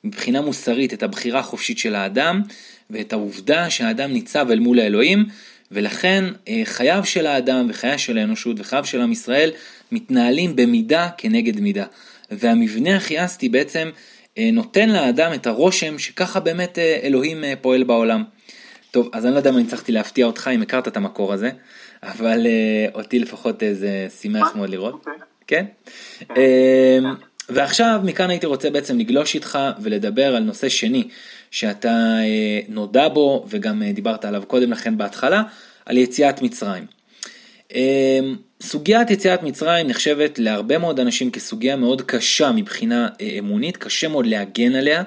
[0.05, 2.43] מבחינה מוסרית את הבחירה החופשית של האדם
[2.91, 5.25] ואת העובדה שהאדם ניצב אל מול האלוהים
[5.73, 9.51] ולכן אה, חייו של האדם וחייו של האנושות וחייו של עם ישראל
[9.93, 11.85] מתנהלים במידה כנגד מידה.
[12.31, 13.91] והמבנה הכיאסטי בעצם
[14.39, 18.25] אה, נותן לאדם את הרושם שככה באמת אה, אלוהים פועל בעולם.
[18.91, 21.51] טוב, אז אני לא יודע אם אני הצלחתי להפתיע אותך אם הכרת את המקור הזה,
[22.03, 22.47] אבל
[22.95, 24.95] אותי לפחות זה שימח מאוד לראות.
[24.95, 25.15] אוקיי.
[25.47, 25.65] כן?
[26.37, 27.15] אמ,
[27.49, 31.09] ועכשיו מכאן הייתי רוצה בעצם לגלוש איתך ולדבר על נושא שני
[31.53, 32.17] שאתה
[32.69, 35.43] נודע בו וגם דיברת עליו קודם לכן בהתחלה,
[35.87, 36.87] על יציאת מצרים.
[37.75, 44.09] אמ, סוגיית יציאת מצרים נחשבת להרבה מאוד אנשים כסוגיה מאוד קשה מבחינה אה, אמונית, קשה
[44.09, 45.03] מאוד להגן עליה.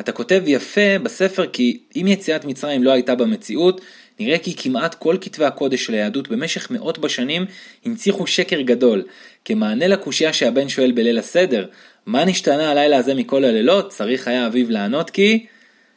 [0.00, 3.80] אתה כותב יפה בספר כי אם יציאת מצרים לא הייתה במציאות,
[4.20, 7.46] נראה כי כמעט כל כתבי הקודש של היהדות במשך מאות בשנים
[7.84, 9.02] הנציחו שקר גדול.
[9.44, 11.66] כמענה לקושייה שהבן שואל בליל הסדר,
[12.06, 13.88] מה נשתנה הלילה הזה מכל הלילות?
[13.88, 15.46] צריך היה אביו לענות כי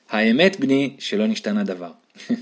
[0.10, 1.91] האמת בני שלא נשתנה דבר.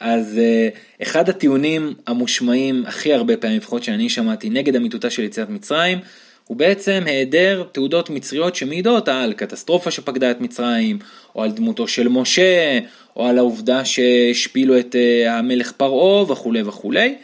[0.00, 5.48] אז uh, אחד הטיעונים המושמעים הכי הרבה פעמים, לפחות שאני שמעתי, נגד אמיתותה של יציאת
[5.48, 5.98] מצרים,
[6.46, 10.98] הוא בעצם היעדר תעודות מצריות שמעידות על קטסטרופה שפקדה את מצרים,
[11.34, 12.78] או על דמותו של משה,
[13.16, 17.14] או על העובדה שהשפילו את uh, המלך פרעה וכולי וכולי.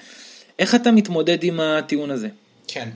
[0.59, 2.29] איך אתה מתמודד עם הטיעון הזה?
[2.69, 2.89] כן,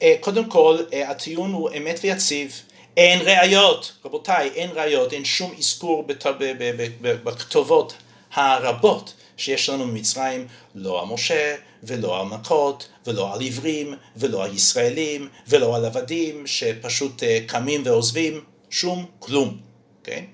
[0.00, 2.62] uh, קודם כל הטיעון הוא אמת ויציב.
[2.96, 6.06] אין ראיות, רבותיי, אין ראיות, אין שום אזכור
[7.02, 7.94] בכתובות
[8.32, 14.54] הרבות שיש לנו ממצרים, לא על משה ולא על מכות ולא על עברים ולא על
[14.54, 19.56] ישראלים ולא על עבדים שפשוט אה, קמים ועוזבים, שום כלום,
[20.04, 20.24] כן?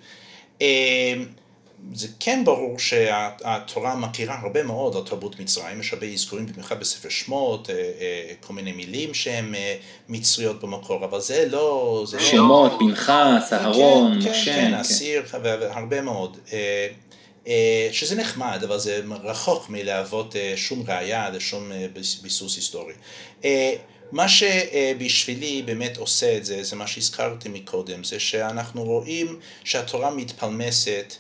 [1.95, 7.09] זה כן ברור שהתורה מכירה הרבה מאוד על תרבות מצרים, יש הרבה אזכורים במיוחד בספר
[7.09, 7.75] שמות, אה,
[8.41, 9.55] כל מיני מילים שהן
[10.09, 12.03] מצריות במקור, אבל זה לא...
[12.07, 12.79] זה לא- שמות, לא...
[12.79, 16.37] פנחס, אהרון, כן, כן, כן, אסיר, והרבה מאוד.
[17.49, 21.87] אה, שזה נחמד, אבל זה רחוק מלהוות אה, שום ראייה לשום אה,
[22.23, 22.95] ביסוס היסטורי.
[24.13, 31.15] מה שבשבילי באמת עושה את זה, זה מה שהזכרתי מקודם, זה שאנחנו רואים שהתורה מתפלמסת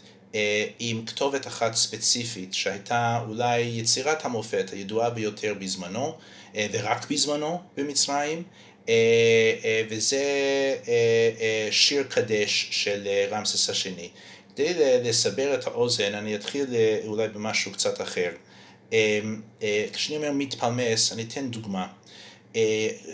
[0.78, 6.14] עם כתובת אחת ספציפית שהייתה אולי יצירת המופת הידועה ביותר בזמנו
[6.54, 8.42] ורק בזמנו במצרים
[9.90, 10.24] וזה
[11.70, 14.08] שיר קדש של רמסס השני.
[14.58, 14.74] כדי
[15.04, 18.30] לסבר את האוזן, אני אתחיל אה, אולי במשהו קצת אחר.
[18.92, 19.20] אה,
[19.62, 21.86] אה, כשאני אומר מתפלמס, אני אתן דוגמה.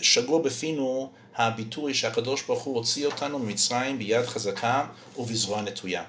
[0.02, 4.86] שגור בפינו הביטוי שהקדוש ברוך הוא הוציא אותנו ממצרים ביד חזקה
[5.18, 6.04] ובזרוע נטויה.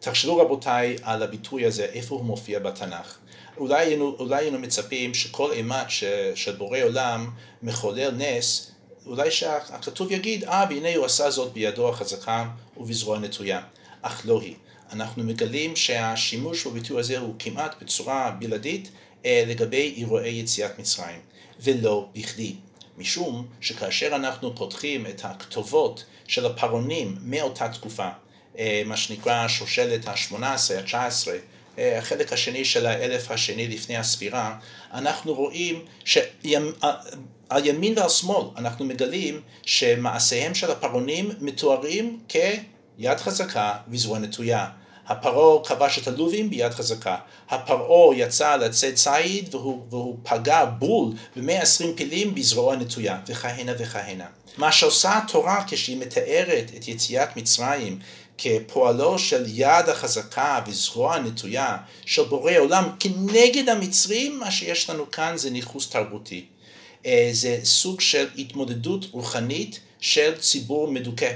[0.00, 3.16] תחשבו רבותיי על הביטוי הזה, איפה הוא מופיע בתנ"ך.
[3.56, 5.86] אולי היינו, אולי היינו מצפים שכל אימת
[6.34, 7.30] של בורא עולם
[7.62, 8.70] מחולל נס,
[9.06, 13.60] אולי שהכתוב יגיד, אה, והנה הוא עשה זאת בידו החזקה ובזרוע נטויה.
[14.02, 14.54] אך לא היא.
[14.92, 18.90] אנחנו מגלים שהשימוש בביטוי הזה הוא כמעט בצורה בלעדית
[19.24, 21.20] אה, לגבי אירועי יציאת מצרים,
[21.60, 22.54] ולא בכדי.
[22.98, 28.08] משום שכאשר אנחנו פותחים את הכתובות של הפרעונים מאותה תקופה,
[28.86, 31.28] מה שנקרא שושלת ה-18, ה-19,
[31.78, 34.56] אה, החלק השני של האלף השני לפני הספירה,
[34.94, 42.36] אנחנו רואים שעל ימין ועל שמאל אנחנו מגלים שמעשיהם של הפרעונים מתוארים כ...
[42.98, 44.68] יד חזקה וזרוע נטויה.
[45.06, 47.16] הפרעה כבש את הלובים ביד חזקה.
[47.50, 54.26] הפרעה יצא לצאת ציד והוא, והוא פגע בול ב-120 פילים בזרוע נטויה, וכהנה וכהנה.
[54.58, 57.98] מה שעושה התורה כשהיא מתארת את יציאת מצרים
[58.38, 61.76] כפועלו של יד החזקה וזרוע הנטויה
[62.06, 66.44] של בורא עולם כנגד המצרים, מה שיש לנו כאן זה ניכוס תרבותי.
[67.06, 71.32] אה, זה סוג של התמודדות רוחנית של ציבור מדוכא.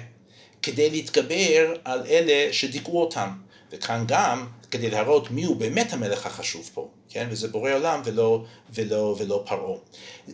[0.62, 3.30] כדי להתגבר על אלה שדיכאו אותם.
[3.72, 7.28] וכאן גם כדי להראות מי הוא באמת המלך החשוב פה, כן?
[7.30, 8.44] וזה בורא עולם ולא,
[8.74, 9.78] ולא, ולא פרעה.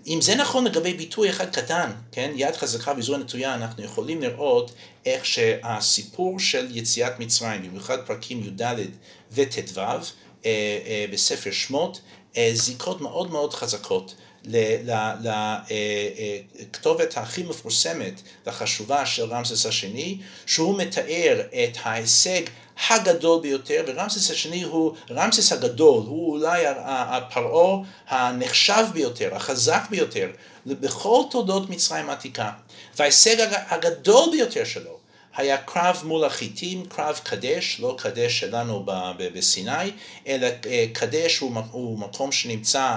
[0.06, 2.32] אם זה נכון לגבי ביטוי אחד קטן, כן?
[2.34, 4.72] יד חזקה וזרוע נטויה, אנחנו יכולים לראות
[5.06, 8.76] איך שהסיפור של יציאת מצרים, במיוחד פרקים י"ד
[9.32, 10.00] וט"ו אה,
[10.44, 12.00] אה, בספר שמות,
[12.36, 14.14] אה, זיקות מאוד מאוד חזקות
[16.60, 22.42] לכתובת הכי מפורסמת והחשובה של רמסס השני, שהוא מתאר את ההישג
[22.88, 30.30] הגדול ביותר, ורמסס השני הוא רמסס הגדול, הוא אולי הפרעה הנחשב ביותר, החזק ביותר,
[30.66, 32.50] בכל תולדות מצרים העתיקה.
[32.96, 33.36] וההישג
[33.68, 34.96] הגדול ביותר שלו
[35.36, 38.86] היה קרב מול החיטים, קרב קדש, לא קדש שלנו
[39.18, 39.90] בסיני,
[40.26, 42.96] אלא אה, קדש הוא מקום שנמצא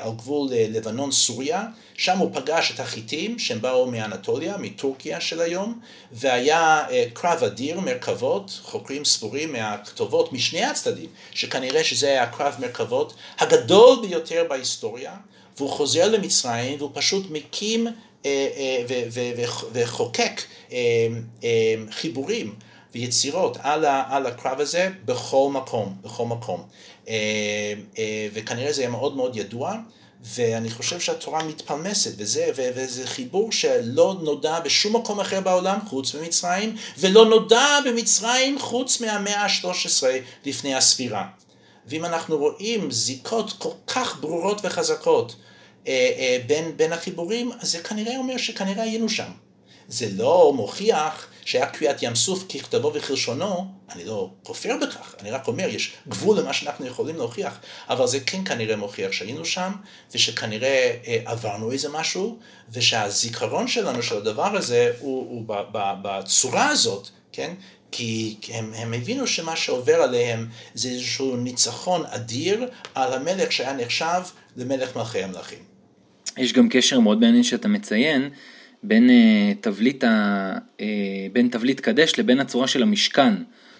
[0.00, 1.64] על גבול אה, לבנון-סוריה,
[1.94, 5.80] שם הוא פגש את החיטים שהם באו מאנטוליה, מטורקיה של היום,
[6.12, 14.06] והיה קרב אדיר, מרכבות, חוקרים ספורים מהכתובות משני הצדדים, שכנראה שזה היה קרב מרכבות הגדול
[14.06, 15.14] ביותר בהיסטוריה,
[15.56, 17.86] והוא חוזר למצרים והוא פשוט מקים
[19.72, 20.42] וחוקק
[21.90, 22.54] חיבורים
[22.94, 26.62] ויצירות על הקרב הזה בכל מקום, בכל מקום.
[28.32, 29.74] וכנראה זה יהיה מאוד מאוד ידוע.
[30.24, 36.76] ואני חושב שהתורה מתפלמסת, וזה, וזה חיבור שלא נודע בשום מקום אחר בעולם חוץ ממצרים,
[36.98, 40.02] ולא נודע במצרים חוץ מהמאה ה-13
[40.44, 41.26] לפני הספירה.
[41.86, 45.36] ואם אנחנו רואים זיקות כל כך ברורות וחזקות
[45.86, 49.30] אה, אה, בין, בין החיבורים, אז זה כנראה אומר שכנראה היינו שם.
[49.88, 55.48] זה לא מוכיח שהיה קריאת ים סוף ככתבו וכלשונו, אני לא כופר בכך, אני רק
[55.48, 59.72] אומר, יש גבול למה שאנחנו יכולים להוכיח, אבל זה כן כנראה מוכיח שהיינו שם,
[60.14, 62.38] ושכנראה אה, עברנו איזה משהו,
[62.72, 67.54] ושהזיכרון שלנו של הדבר הזה הוא, הוא ב, ב, בצורה הזאת, כן?
[67.92, 74.20] כי הם, הם הבינו שמה שעובר עליהם זה איזשהו ניצחון אדיר על המלך שהיה נחשב
[74.56, 75.58] למלך מלכי המלכים.
[76.36, 78.30] יש גם קשר מאוד מעניין שאתה מציין,
[78.82, 80.82] בין uh, תבליט, ה, uh,
[81.32, 83.34] בין תבליט קדש לבין הצורה של המשכן.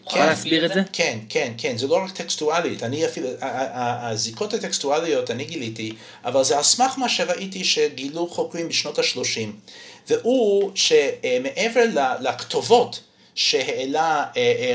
[0.05, 0.83] תוכל כן, להסביר את זה?
[0.93, 5.93] כן, כן, כן, זה לא רק טקסטואלית, אני אפילו, הזיקות הטקסטואליות אני גיליתי,
[6.25, 9.71] אבל זה על סמך מה שראיתי שגילו חוקרים בשנות ה-30,
[10.09, 11.85] והוא שמעבר
[12.21, 13.01] לכתובות
[13.35, 14.25] שהעלה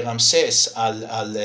[0.04, 1.38] רמסס על, על,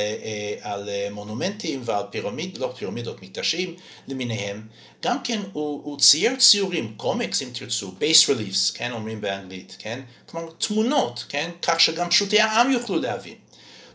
[0.61, 3.75] על מונומנטים ועל פירמיד, לא פירמידות, מקדשים
[4.07, 4.61] למיניהם,
[5.01, 9.99] גם כן הוא, הוא צייר ציורים, קומיקס אם תרצו, bas reliefs, כן, אומרים באנגלית, כן,
[10.25, 13.35] כלומר תמונות, כן, כך שגם פשוטי העם יוכלו להבין.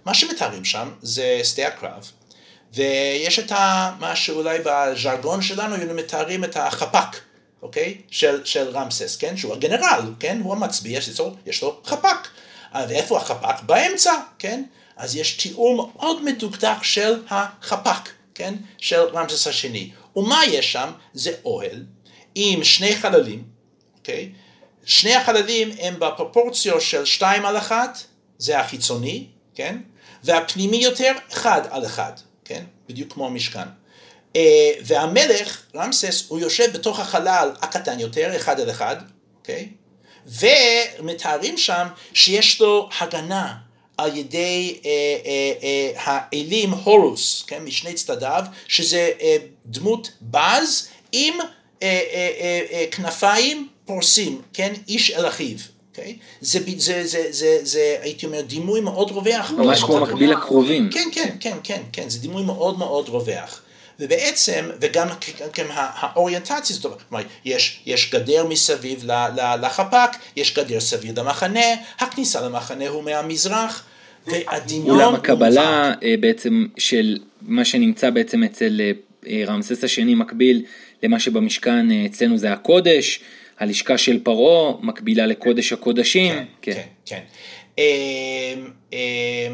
[0.05, 2.11] מה שמתארים שם זה שדה הקרב,
[2.75, 7.17] ויש את ה, מה שאולי בז'רגון שלנו היינו מתארים את החפ"ק,
[7.63, 8.01] אוקיי?
[8.11, 9.37] של, של רמסס, כן?
[9.37, 10.41] שהוא הגנרל, כן?
[10.45, 12.29] הוא המצביא, יש לו, יש לו חפ"ק.
[12.89, 13.63] ואיפה החפ"ק?
[13.63, 14.63] באמצע, כן?
[14.97, 18.55] אז יש תיאור מאוד מדוקדק של החפ"ק, כן?
[18.79, 19.91] של רמסס השני.
[20.17, 20.91] ומה יש שם?
[21.15, 21.85] זה אוהל
[22.35, 23.43] עם שני חללים,
[23.99, 24.33] אוקיי?
[24.85, 27.99] שני החללים הם בפרופורציה של שתיים על אחת,
[28.39, 29.79] זה החיצוני, כן?
[30.25, 32.13] והפנימי יותר, אחד על אחד,
[32.45, 32.65] כן?
[32.89, 33.69] בדיוק כמו המשכן.
[34.37, 38.97] אה, והמלך, רמסס, הוא יושב בתוך החלל הקטן יותר, אחד על אחד,
[39.39, 39.69] אוקיי?
[40.27, 43.66] ומתארים שם שיש לו הגנה
[43.99, 44.91] על ידי אה,
[45.27, 49.37] אה, אה, האלים הורוס, כן, משני צדדיו, שזה אה,
[49.67, 51.47] דמות בז עם אה,
[51.83, 55.57] אה, אה, אה, כנפיים פורסים, כן, איש אל אחיו.
[55.59, 55.77] Okay?
[55.99, 56.17] אוקיי?
[56.41, 59.51] זה, זה, זה, זה, זה, הייתי אומר, דימוי מאוד רווח.
[59.51, 60.91] ממש כמו מקביל לקרובים.
[60.91, 63.63] כן, כן, כן, כן, כן, זה דימוי מאוד מאוד רווח.
[64.01, 65.09] ובעצם, וגם
[65.59, 69.05] גם האוריינטציה, זאת אומרת, יש, יש גדר מסביב
[69.63, 71.67] לחפ"ק, יש גדר סביב למחנה,
[71.99, 73.85] הכניסה למחנה הוא מהמזרח,
[74.27, 75.01] והדמיון...
[75.01, 78.81] אולם הקבלה אה, בעצם של מה שנמצא בעצם אצל
[79.27, 80.65] אה, רמסס השני מקביל
[81.03, 83.21] למה שבמשכן אה, אצלנו זה הקודש,
[83.59, 86.35] הלשכה של פרעה מקבילה לקודש הקודשים.
[86.35, 87.21] כן, כן, כן.
[88.11, 89.53] כן.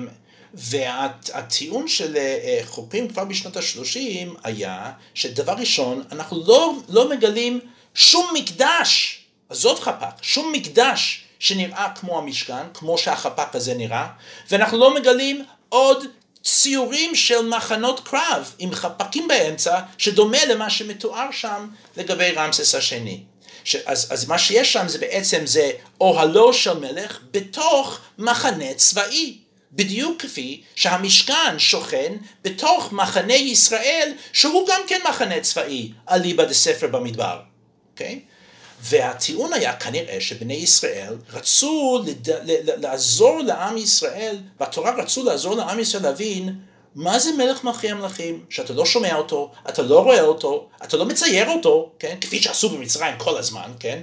[0.55, 7.61] והטיעון של אה, אה, חוקרים כבר בשנות ה-30 היה שדבר ראשון, אנחנו לא, לא מגלים
[7.95, 14.09] שום מקדש, עזוב חפ"ק, שום מקדש שנראה כמו המשכן, כמו שהחפ"ק הזה נראה,
[14.51, 16.05] ואנחנו לא מגלים עוד
[16.45, 23.21] ציורים של מחנות קרב עם חפ"קים באמצע, שדומה למה שמתואר שם לגבי רמסס השני.
[23.65, 29.39] ש, אז, אז מה שיש שם זה בעצם זה אוהלו של מלך בתוך מחנה צבאי.
[29.73, 32.12] בדיוק כפי שהמשכן שוכן
[32.45, 37.41] בתוך מחנה ישראל, שהוא גם כן מחנה צבאי, אליבא דספר במדבר,
[37.93, 38.20] אוקיי?
[38.23, 38.33] Okay?
[38.83, 42.29] והטיעון היה כנראה שבני ישראל רצו לד...
[42.85, 46.55] לעזור לעם ישראל, בתורה רצו לעזור לעם ישראל להבין
[46.95, 51.05] מה זה מלך מלכי המלכים, שאתה לא שומע אותו, אתה לא רואה אותו, אתה לא
[51.05, 52.16] מצייר אותו, כן?
[52.20, 54.03] כפי שעשו במצרים כל הזמן, כן?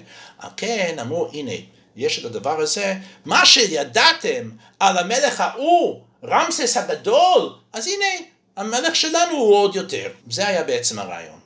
[0.58, 1.52] כן, אמרו, הנה,
[2.00, 2.96] יש את הדבר הזה,
[3.26, 8.26] מה שידעתם על המלך ההוא, רמסס הגדול, אז הנה,
[8.58, 10.08] המלך שלנו הוא עוד יותר.
[10.30, 11.40] זה היה בעצם הרעיון.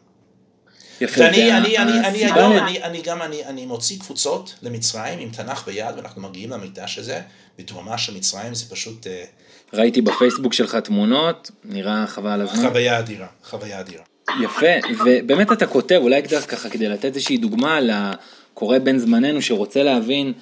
[1.02, 5.30] יפה, ואני אני, אני, אני, היום, אני, אני גם, אני, אני מוציא קבוצות למצרים עם
[5.30, 7.22] תנ"ך ביד, ואנחנו מגיעים למקדש הזה,
[7.60, 9.08] בתרומה של מצרים זה פשוט...
[9.08, 9.24] אה,
[9.74, 12.70] ראיתי בפייסבוק שלך תמונות, נראה חבל על הזמן.
[12.70, 14.04] חוויה אדירה, חוויה אדירה.
[14.42, 17.80] יפה, ובאמת אתה כותב, אולי ככה כדי לתת איזושהי דוגמה
[18.54, 20.34] קורא בן זמננו שרוצה להבין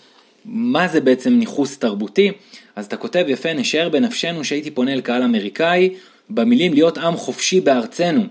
[0.46, 2.32] מה זה בעצם ניכוס תרבותי,
[2.76, 5.90] אז אתה כותב יפה, נשאר בנפשנו שהייתי פונה אל קהל אמריקאי
[6.30, 8.24] במילים להיות עם חופשי בארצנו.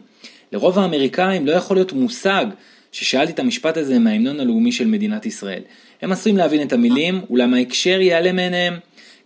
[0.53, 2.47] לרוב האמריקאים לא יכול להיות מושג
[2.93, 5.63] ששאלתי את המשפט הזה מההמנון הלאומי של מדינת ישראל.
[6.03, 8.75] הם עשויים להבין את המילים, אולם ההקשר יעלה מעיניהם.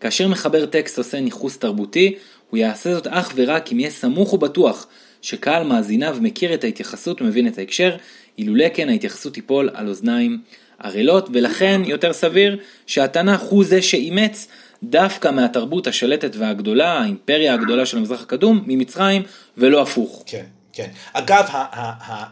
[0.01, 2.15] כאשר מחבר טקסט עושה ניכוס תרבותי,
[2.51, 4.87] הוא יעשה זאת אך ורק אם יהיה סמוך ובטוח
[5.23, 7.97] שקהל מאזיניו מכיר את ההתייחסות ומבין את ההקשר,
[8.39, 10.43] אילולא כן ההתייחסות תיפול על אוזניים
[10.78, 14.49] ערלות, ולכן יותר סביר שהתנ"ך הוא זה שאימץ
[14.82, 19.22] דווקא מהתרבות השלטת והגדולה, האימפריה הגדולה של המזרח הקדום, ממצרים,
[19.57, 20.22] ולא הפוך.
[20.26, 20.91] כן, כן.
[21.12, 21.49] אגב,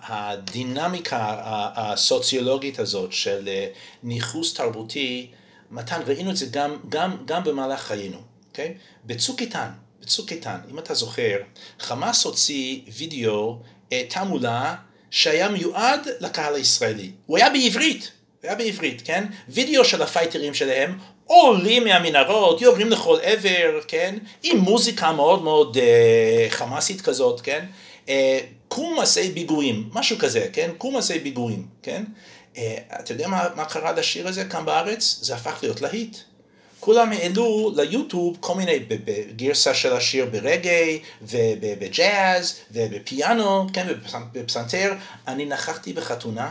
[0.02, 1.36] הדינמיקה
[1.76, 3.66] הסוציולוגית הזאת של אה,
[4.02, 5.26] ניכוס תרבותי,
[5.70, 8.18] מתן, ראינו את זה גם, גם, גם במהלך חיינו,
[8.50, 8.74] אוקיי?
[9.04, 9.68] בצוק איתן,
[10.00, 11.36] בצוק איתן, אם אתה זוכר,
[11.80, 13.58] חמאס הוציא וידאו,
[13.92, 14.74] אה, תעמולה,
[15.12, 17.10] שהיה מיועד לקהל הישראלי.
[17.26, 18.10] הוא היה בעברית,
[18.40, 19.24] הוא היה בעברית, כן?
[19.48, 24.18] וידאו של הפייטרים שלהם, עולים מהמנהרות, יורים לכל עבר, כן?
[24.42, 27.64] עם מוזיקה מאוד מאוד אה, חמאסית כזאת, כן?
[28.08, 28.38] אה,
[28.68, 30.70] קום מעשי ביגויים, משהו כזה, כן?
[30.78, 32.04] קום מעשי ביגויים, כן?
[32.56, 35.18] אה, אתה יודע מה, מה קרה לשיר הזה כאן בארץ?
[35.22, 36.16] זה הפך להיות להיט.
[36.84, 44.94] כולם העלו ליוטיוב כל מיני, בגרסה של השיר ברגעי, ובג'אז, ובפיאנו, כן, ובפסנתר.
[45.28, 46.50] אני נכחתי בחתונה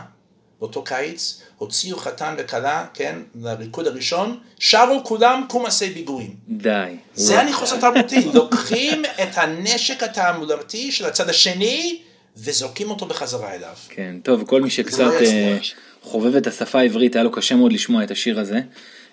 [0.60, 6.36] באותו קיץ, הוציאו חתן וכלה, כן, לריקוד הראשון, שרו כולם קומסי ביגויים.
[6.48, 6.96] די.
[7.14, 12.02] זה הניחוס התרבותי, לוקחים את הנשק התעמולתי של הצד השני,
[12.36, 13.74] וזורקים אותו בחזרה אליו.
[13.88, 15.64] כן, טוב, כל מי שקצת uh,
[16.02, 18.60] חובב את השפה העברית, היה לו קשה מאוד לשמוע את השיר הזה.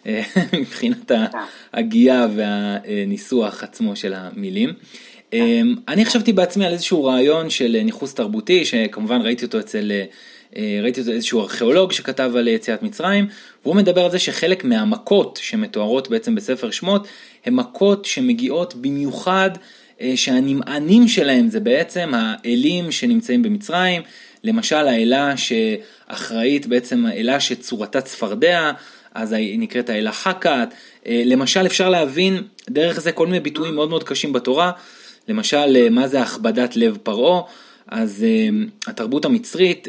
[0.06, 0.22] אה,
[0.60, 1.12] מבחינת
[1.74, 4.74] ההגייה והניסוח עצמו של המילים.
[5.34, 9.92] אה, אני חשבתי בעצמי על איזשהו רעיון של ניכוס תרבותי, שכמובן ראיתי אותו אצל
[10.56, 13.28] אה, ראיתי איזשהו ארכיאולוג שכתב על יציאת מצרים,
[13.64, 17.08] והוא מדבר על זה שחלק מהמכות שמתוארות בעצם בספר שמות,
[17.46, 19.50] הן מכות שמגיעות במיוחד,
[20.16, 24.02] שהנמענים שלהם זה בעצם האלים שנמצאים במצרים,
[24.44, 28.72] למשל האלה שאחראית בעצם האלה שצורתה צפרדע,
[29.16, 30.70] אז היא נקראת האלה חכת,
[31.08, 34.72] אה, למשל אפשר להבין דרך זה כל מיני ביטויים מאוד מאוד קשים בתורה,
[35.28, 37.42] למשל מה זה הכבדת לב פרעה,
[37.88, 39.88] אז uh, התרבות המצרית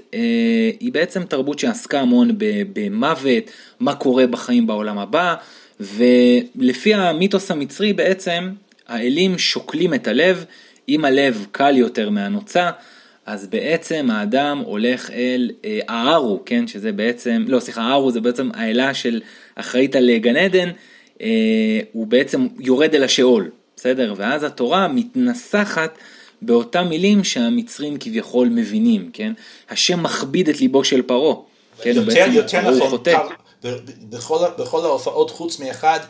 [0.80, 2.30] היא בעצם תרבות שעסקה המון
[2.72, 3.44] במוות,
[3.80, 5.34] מה קורה בחיים בעולם הבא,
[5.80, 8.50] ולפי המיתוס המצרי בעצם
[8.88, 10.44] האלים שוקלים את הלב,
[10.88, 12.70] אם הלב קל יותר מהנוצה,
[13.26, 18.50] אז בעצם האדם הולך אל אה, הארו, כן, שזה בעצם, לא סליחה, הארו זה בעצם
[18.54, 19.20] האלה של
[19.54, 20.70] אחראית על גן עדן,
[21.20, 24.14] אה, הוא בעצם יורד אל השאול, בסדר?
[24.16, 25.98] ואז התורה מתנסחת
[26.42, 29.32] באותם מילים שהמצרים כביכול מבינים, כן?
[29.70, 31.34] השם מכביד את ליבו של פרעה.
[31.82, 33.28] כן, יותר, יותר נכון, פר,
[34.08, 36.00] בכל, בכל ההופעות חוץ מאחד,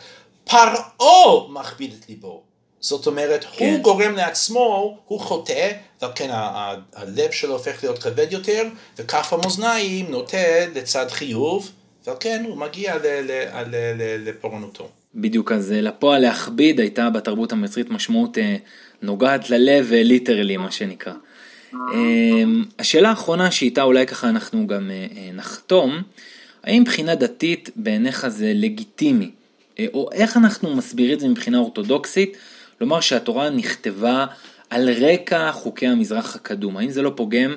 [0.45, 2.50] פרעה מכביד את ליבו.
[2.81, 3.73] זאת אומרת, כן.
[3.73, 5.71] הוא גורם לעצמו, הוא חוטא,
[6.03, 6.29] ועל כן
[6.93, 8.69] הלב שלו הופך להיות כבד יותר,
[8.99, 11.71] וכף המאזניים נוטה לצד חיוב,
[12.07, 12.95] ועל כן הוא מגיע
[14.19, 14.89] לפורענותו.
[15.15, 18.57] בדיוק, אז אה, לפועל להכביד הייתה בתרבות המצרית משמעות אה,
[19.03, 21.13] נוגעת ללב ליטרלי מה שנקרא.
[21.75, 26.03] אמ, השאלה האחרונה שאיתה אולי ככה אנחנו גם אה, אה, נחתום,
[26.63, 29.31] האם מבחינה דתית בעיניך זה לגיטימי,
[29.79, 32.37] אה, או איך אנחנו מסבירים את זה מבחינה אורתודוקסית,
[32.81, 34.27] לומר שהתורה נכתבה
[34.71, 37.57] על רקע חוקי המזרח הקדום, האם זה לא פוגם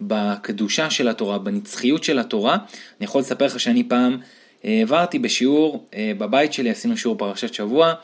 [0.00, 2.54] בקדושה של התורה, בנצחיות של התורה?
[2.54, 4.18] אני יכול לספר לך שאני פעם
[4.64, 5.86] העברתי בשיעור,
[6.18, 7.94] בבית שלי עשינו שיעור פרשת שבוע,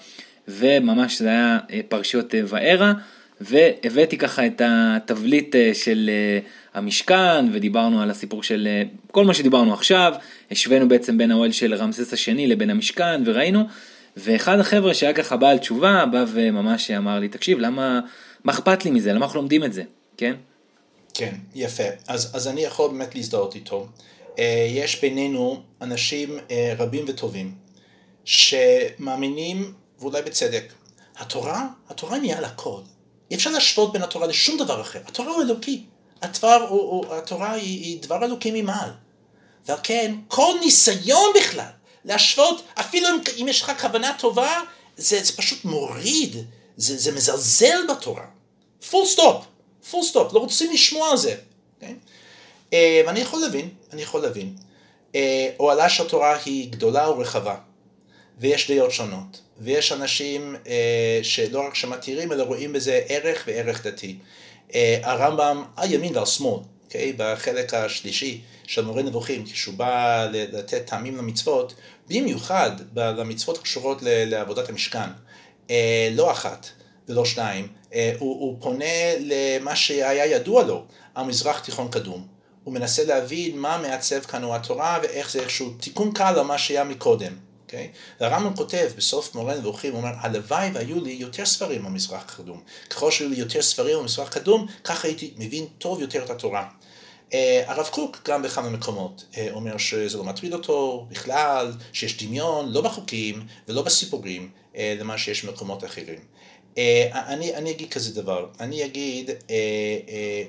[0.48, 2.92] וממש זה היה אה, פרשיות אה, וערה,
[3.40, 6.10] והבאתי ככה את התבליט אה, של
[6.74, 8.68] המשכן, ודיברנו על הסיפור של
[9.10, 10.14] כל מה שדיברנו עכשיו,
[10.50, 13.64] השווינו בעצם בין האוהל של רמסס השני לבין המשכן, וראינו,
[14.16, 18.00] ואחד החבר'ה שהיה ככה בעל תשובה, בא וממש אמר לי, תקשיב, למה,
[18.44, 19.82] מה אכפת לי מזה, למה אנחנו לומדים את זה,
[20.16, 20.34] כן?
[21.14, 21.82] כן, יפה.
[22.08, 23.86] אז, אז אני יכול באמת להזדהות איתו.
[24.68, 26.38] יש בינינו אנשים
[26.78, 27.54] רבים וטובים
[28.24, 30.72] שמאמינים ואולי בצדק.
[31.16, 32.80] התורה, התורה היא מעל הכל.
[33.30, 35.00] אי אפשר להשוות בין התורה לשום דבר אחר.
[35.06, 35.84] התורה הוא אלוקי.
[36.22, 38.90] התואר, הוא, הוא, התורה היא, היא דבר אלוקי ממעל.
[39.66, 41.70] ועל כן, כל ניסיון בכלל
[42.08, 44.60] להשוות, אפילו אם, אם יש לך כוונה טובה,
[44.96, 46.36] זה, זה פשוט מוריד,
[46.76, 48.24] זה, זה מזלזל בתורה.
[48.90, 49.44] full stop,
[49.90, 51.32] full stop, לא רוצים לשמוע על זה.
[51.32, 51.36] Okay?
[51.74, 51.94] אוקיי?
[52.72, 54.56] אה, ואני יכול להבין, אני יכול להבין.
[55.14, 57.56] אה, אוהלה של התורה היא גדולה ורחבה,
[58.38, 59.40] ויש דעות שונות.
[59.60, 64.16] ויש אנשים אה, שלא רק שמתירים, אלא רואים בזה ערך וערך דתי.
[64.74, 67.12] אה, הרמב"ם על ימין ועל שמאל, okay, אוקיי?
[67.16, 71.74] בחלק השלישי של מורה נבוכים, כשהוא בא לתת טעמים למצוות,
[72.08, 75.08] במיוחד למצוות הקשורות לעבודת המשכן,
[75.70, 76.66] אה, לא אחת
[77.08, 78.84] ולא שניים, אה, הוא, הוא פונה
[79.20, 80.84] למה שהיה ידוע לו,
[81.14, 82.26] המזרח תיכון קדום.
[82.64, 86.84] הוא מנסה להבין מה מעצב כאן התורה ואיך זה איכשהו תיקון קל על מה שהיה
[86.84, 87.32] מקודם.
[87.64, 87.90] אוקיי?
[87.92, 88.20] Okay?
[88.20, 92.62] והרמב"ם כותב בסוף מורה נבוכים, הוא אומר, הלוואי והיו לי יותר ספרים במזרח הקדום.
[92.90, 96.68] ככל שהיו לי יותר ספרים במזרח הקדום, ככה הייתי מבין טוב יותר את התורה.
[97.66, 103.46] הרב קוק גם בכמה מקומות אומר שזה לא מטריד אותו בכלל, שיש דמיון לא בחוקים
[103.68, 106.18] ולא בסיפורים למה שיש במקומות אחרים.
[107.12, 109.30] אני, אני אגיד כזה דבר, אני אגיד,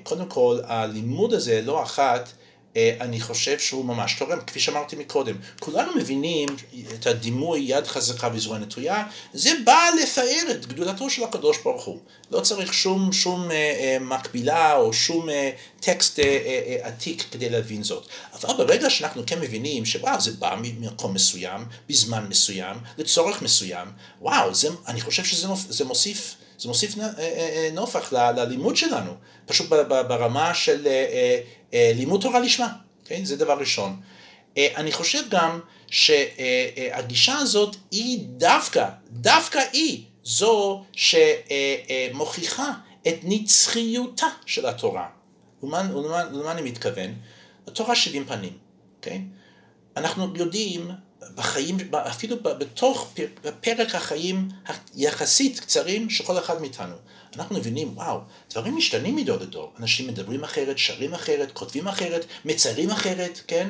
[0.02, 5.36] קודם כל הלימוד הזה לא אחת אה, אני חושב שהוא ממש תורם, כפי שאמרתי מקודם.
[5.60, 6.48] כולנו מבינים
[6.94, 11.98] את הדימוי יד חזקה וזרוע נטויה, זה בא לפאר את גדולתו של הקדוש ברוך הוא.
[12.30, 15.50] לא צריך שום, שום אה, אה, מקבילה או שום אה,
[15.80, 18.06] טקסט אה, אה, אה, עתיק כדי להבין זאת.
[18.32, 23.88] אבל ברגע שאנחנו כן מבינים שוואו, זה בא ממקום מסוים, בזמן מסוים, לצורך מסוים,
[24.20, 29.12] וואו, זה, אני חושב שזה מוסיף זה מוסיף אה, אה, אה, נופח ללימוד שלנו,
[29.46, 30.88] פשוט ברמה של
[31.72, 32.72] לימוד תורה לשמה,
[33.04, 33.24] כן?
[33.24, 34.00] זה דבר ראשון.
[34.56, 42.72] אני חושב גם שהגישה הזאת היא דווקא, דווקא היא זו שמוכיחה
[43.08, 45.08] את נצחיותה של התורה.
[45.62, 47.14] ולמה, ולמה, ולמה אני מתכוון?
[47.66, 48.52] התורה שבעים פנים,
[49.02, 49.22] כן?
[49.96, 50.90] אנחנו יודעים
[51.34, 53.12] בחיים, אפילו בתוך
[53.60, 54.48] פרק החיים
[54.96, 56.94] היחסית קצרים של כל אחד מאיתנו.
[57.36, 59.72] אנחנו מבינים, וואו, דברים משתנים מדור לדור.
[59.80, 63.68] אנשים מדברים אחרת, שרים אחרת, כותבים אחרת, מציירים אחרת, כן?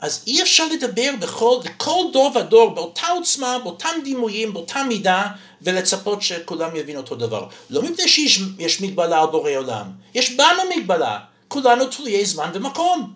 [0.00, 5.26] אז אי אפשר לדבר בכל, לכל דור ודור באותה עוצמה, באותם דימויים, באותה מידה,
[5.62, 7.48] ולצפות שכולם יבינו אותו דבר.
[7.70, 11.18] לא מפני שיש מגבלה על בורא עולם, יש בנו מגבלה,
[11.48, 13.12] כולנו תלויי זמן ומקום.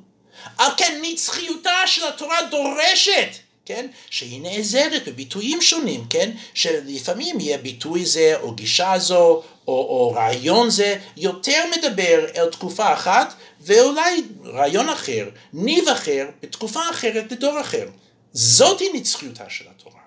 [0.59, 3.87] על כן נצחיותה של התורה דורשת כן?
[4.11, 6.31] שהיא נעזרת בביטויים שונים, כן?
[6.55, 12.93] שלפעמים יהיה ביטוי זה או גישה זו או, או רעיון זה יותר מדבר אל תקופה
[12.93, 17.89] אחת ואולי רעיון אחר, ניב אחר, בתקופה אחרת לדור אחר.
[18.33, 20.01] זאתי נצחיותה של התורה.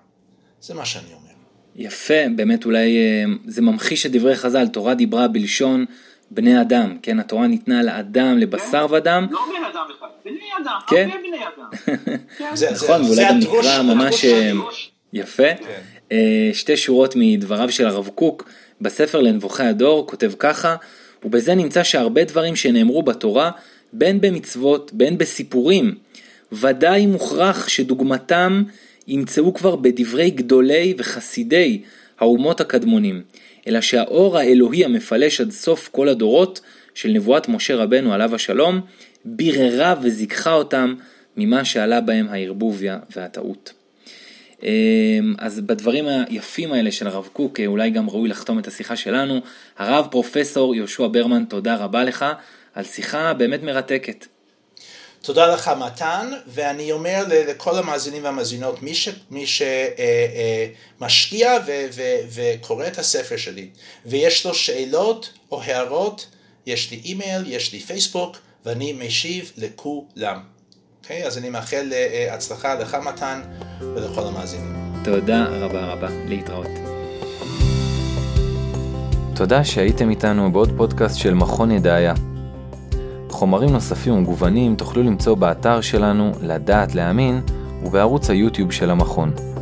[0.61, 1.33] זה מה שאני אומר.
[1.75, 5.85] יפה, באמת אולי אה, זה ממחיש את דברי חז"ל, תורה דיברה בלשון
[6.31, 8.87] בני אדם, כן, התורה ניתנה לאדם, לבשר?
[8.89, 9.27] ודם.
[9.31, 11.09] לא בני אדם אחד, בני אדם, כן?
[11.11, 12.71] הרבה בני אדם.
[12.75, 14.51] נכון, ואולי גם נקרא ממש אה,
[15.13, 15.55] יפה.
[15.59, 15.81] כן.
[16.11, 18.49] אה, שתי שורות מדבריו של הרב קוק
[18.81, 20.75] בספר לנבוכי הדור, כותב ככה,
[21.25, 23.51] ובזה נמצא שהרבה דברים שנאמרו בתורה,
[23.93, 25.95] בין במצוות, בין בסיפורים,
[26.51, 28.63] ודאי מוכרח שדוגמתם
[29.07, 31.81] ימצאו כבר בדברי גדולי וחסידי
[32.19, 33.21] האומות הקדמונים.
[33.67, 36.61] אלא שהאור האלוהי המפלש עד סוף כל הדורות
[36.95, 38.81] של נבואת משה רבנו עליו השלום,
[39.25, 40.95] ביררה וזיככה אותם
[41.37, 43.73] ממה שעלה בהם הערבוביה והטעות.
[44.63, 49.41] אמ, אז בדברים היפים האלה של הרב קוק, אולי גם ראוי לחתום את השיחה שלנו.
[49.77, 52.25] הרב פרופסור יהושע ברמן, תודה רבה לך
[52.73, 54.25] על שיחה באמת מרתקת.
[55.23, 59.45] תודה לך מתן, ואני אומר לכל המאזינים והמאזינות, מי, ש, מי
[60.99, 62.01] שמשקיע אה, אה, ו, ו,
[62.33, 63.69] וקורא את הספר שלי,
[64.05, 66.27] ויש לו שאלות או הערות,
[66.65, 70.39] יש לי אימייל, יש לי פייסבוק, ואני משיב לכולם.
[71.01, 71.23] אוקיי?
[71.23, 71.27] Okay?
[71.27, 73.41] אז אני מאחל אה, הצלחה לך מתן
[73.79, 74.93] ולכל המאזינים.
[75.03, 76.67] תודה רבה רבה, להתראות.
[79.35, 82.13] תודה שהייתם איתנו בעוד פודקאסט של מכון ידעיה.
[83.33, 87.41] חומרים נוספים ומגוונים תוכלו למצוא באתר שלנו לדעת להאמין
[87.85, 89.52] ובערוץ היוטיוב של המכון.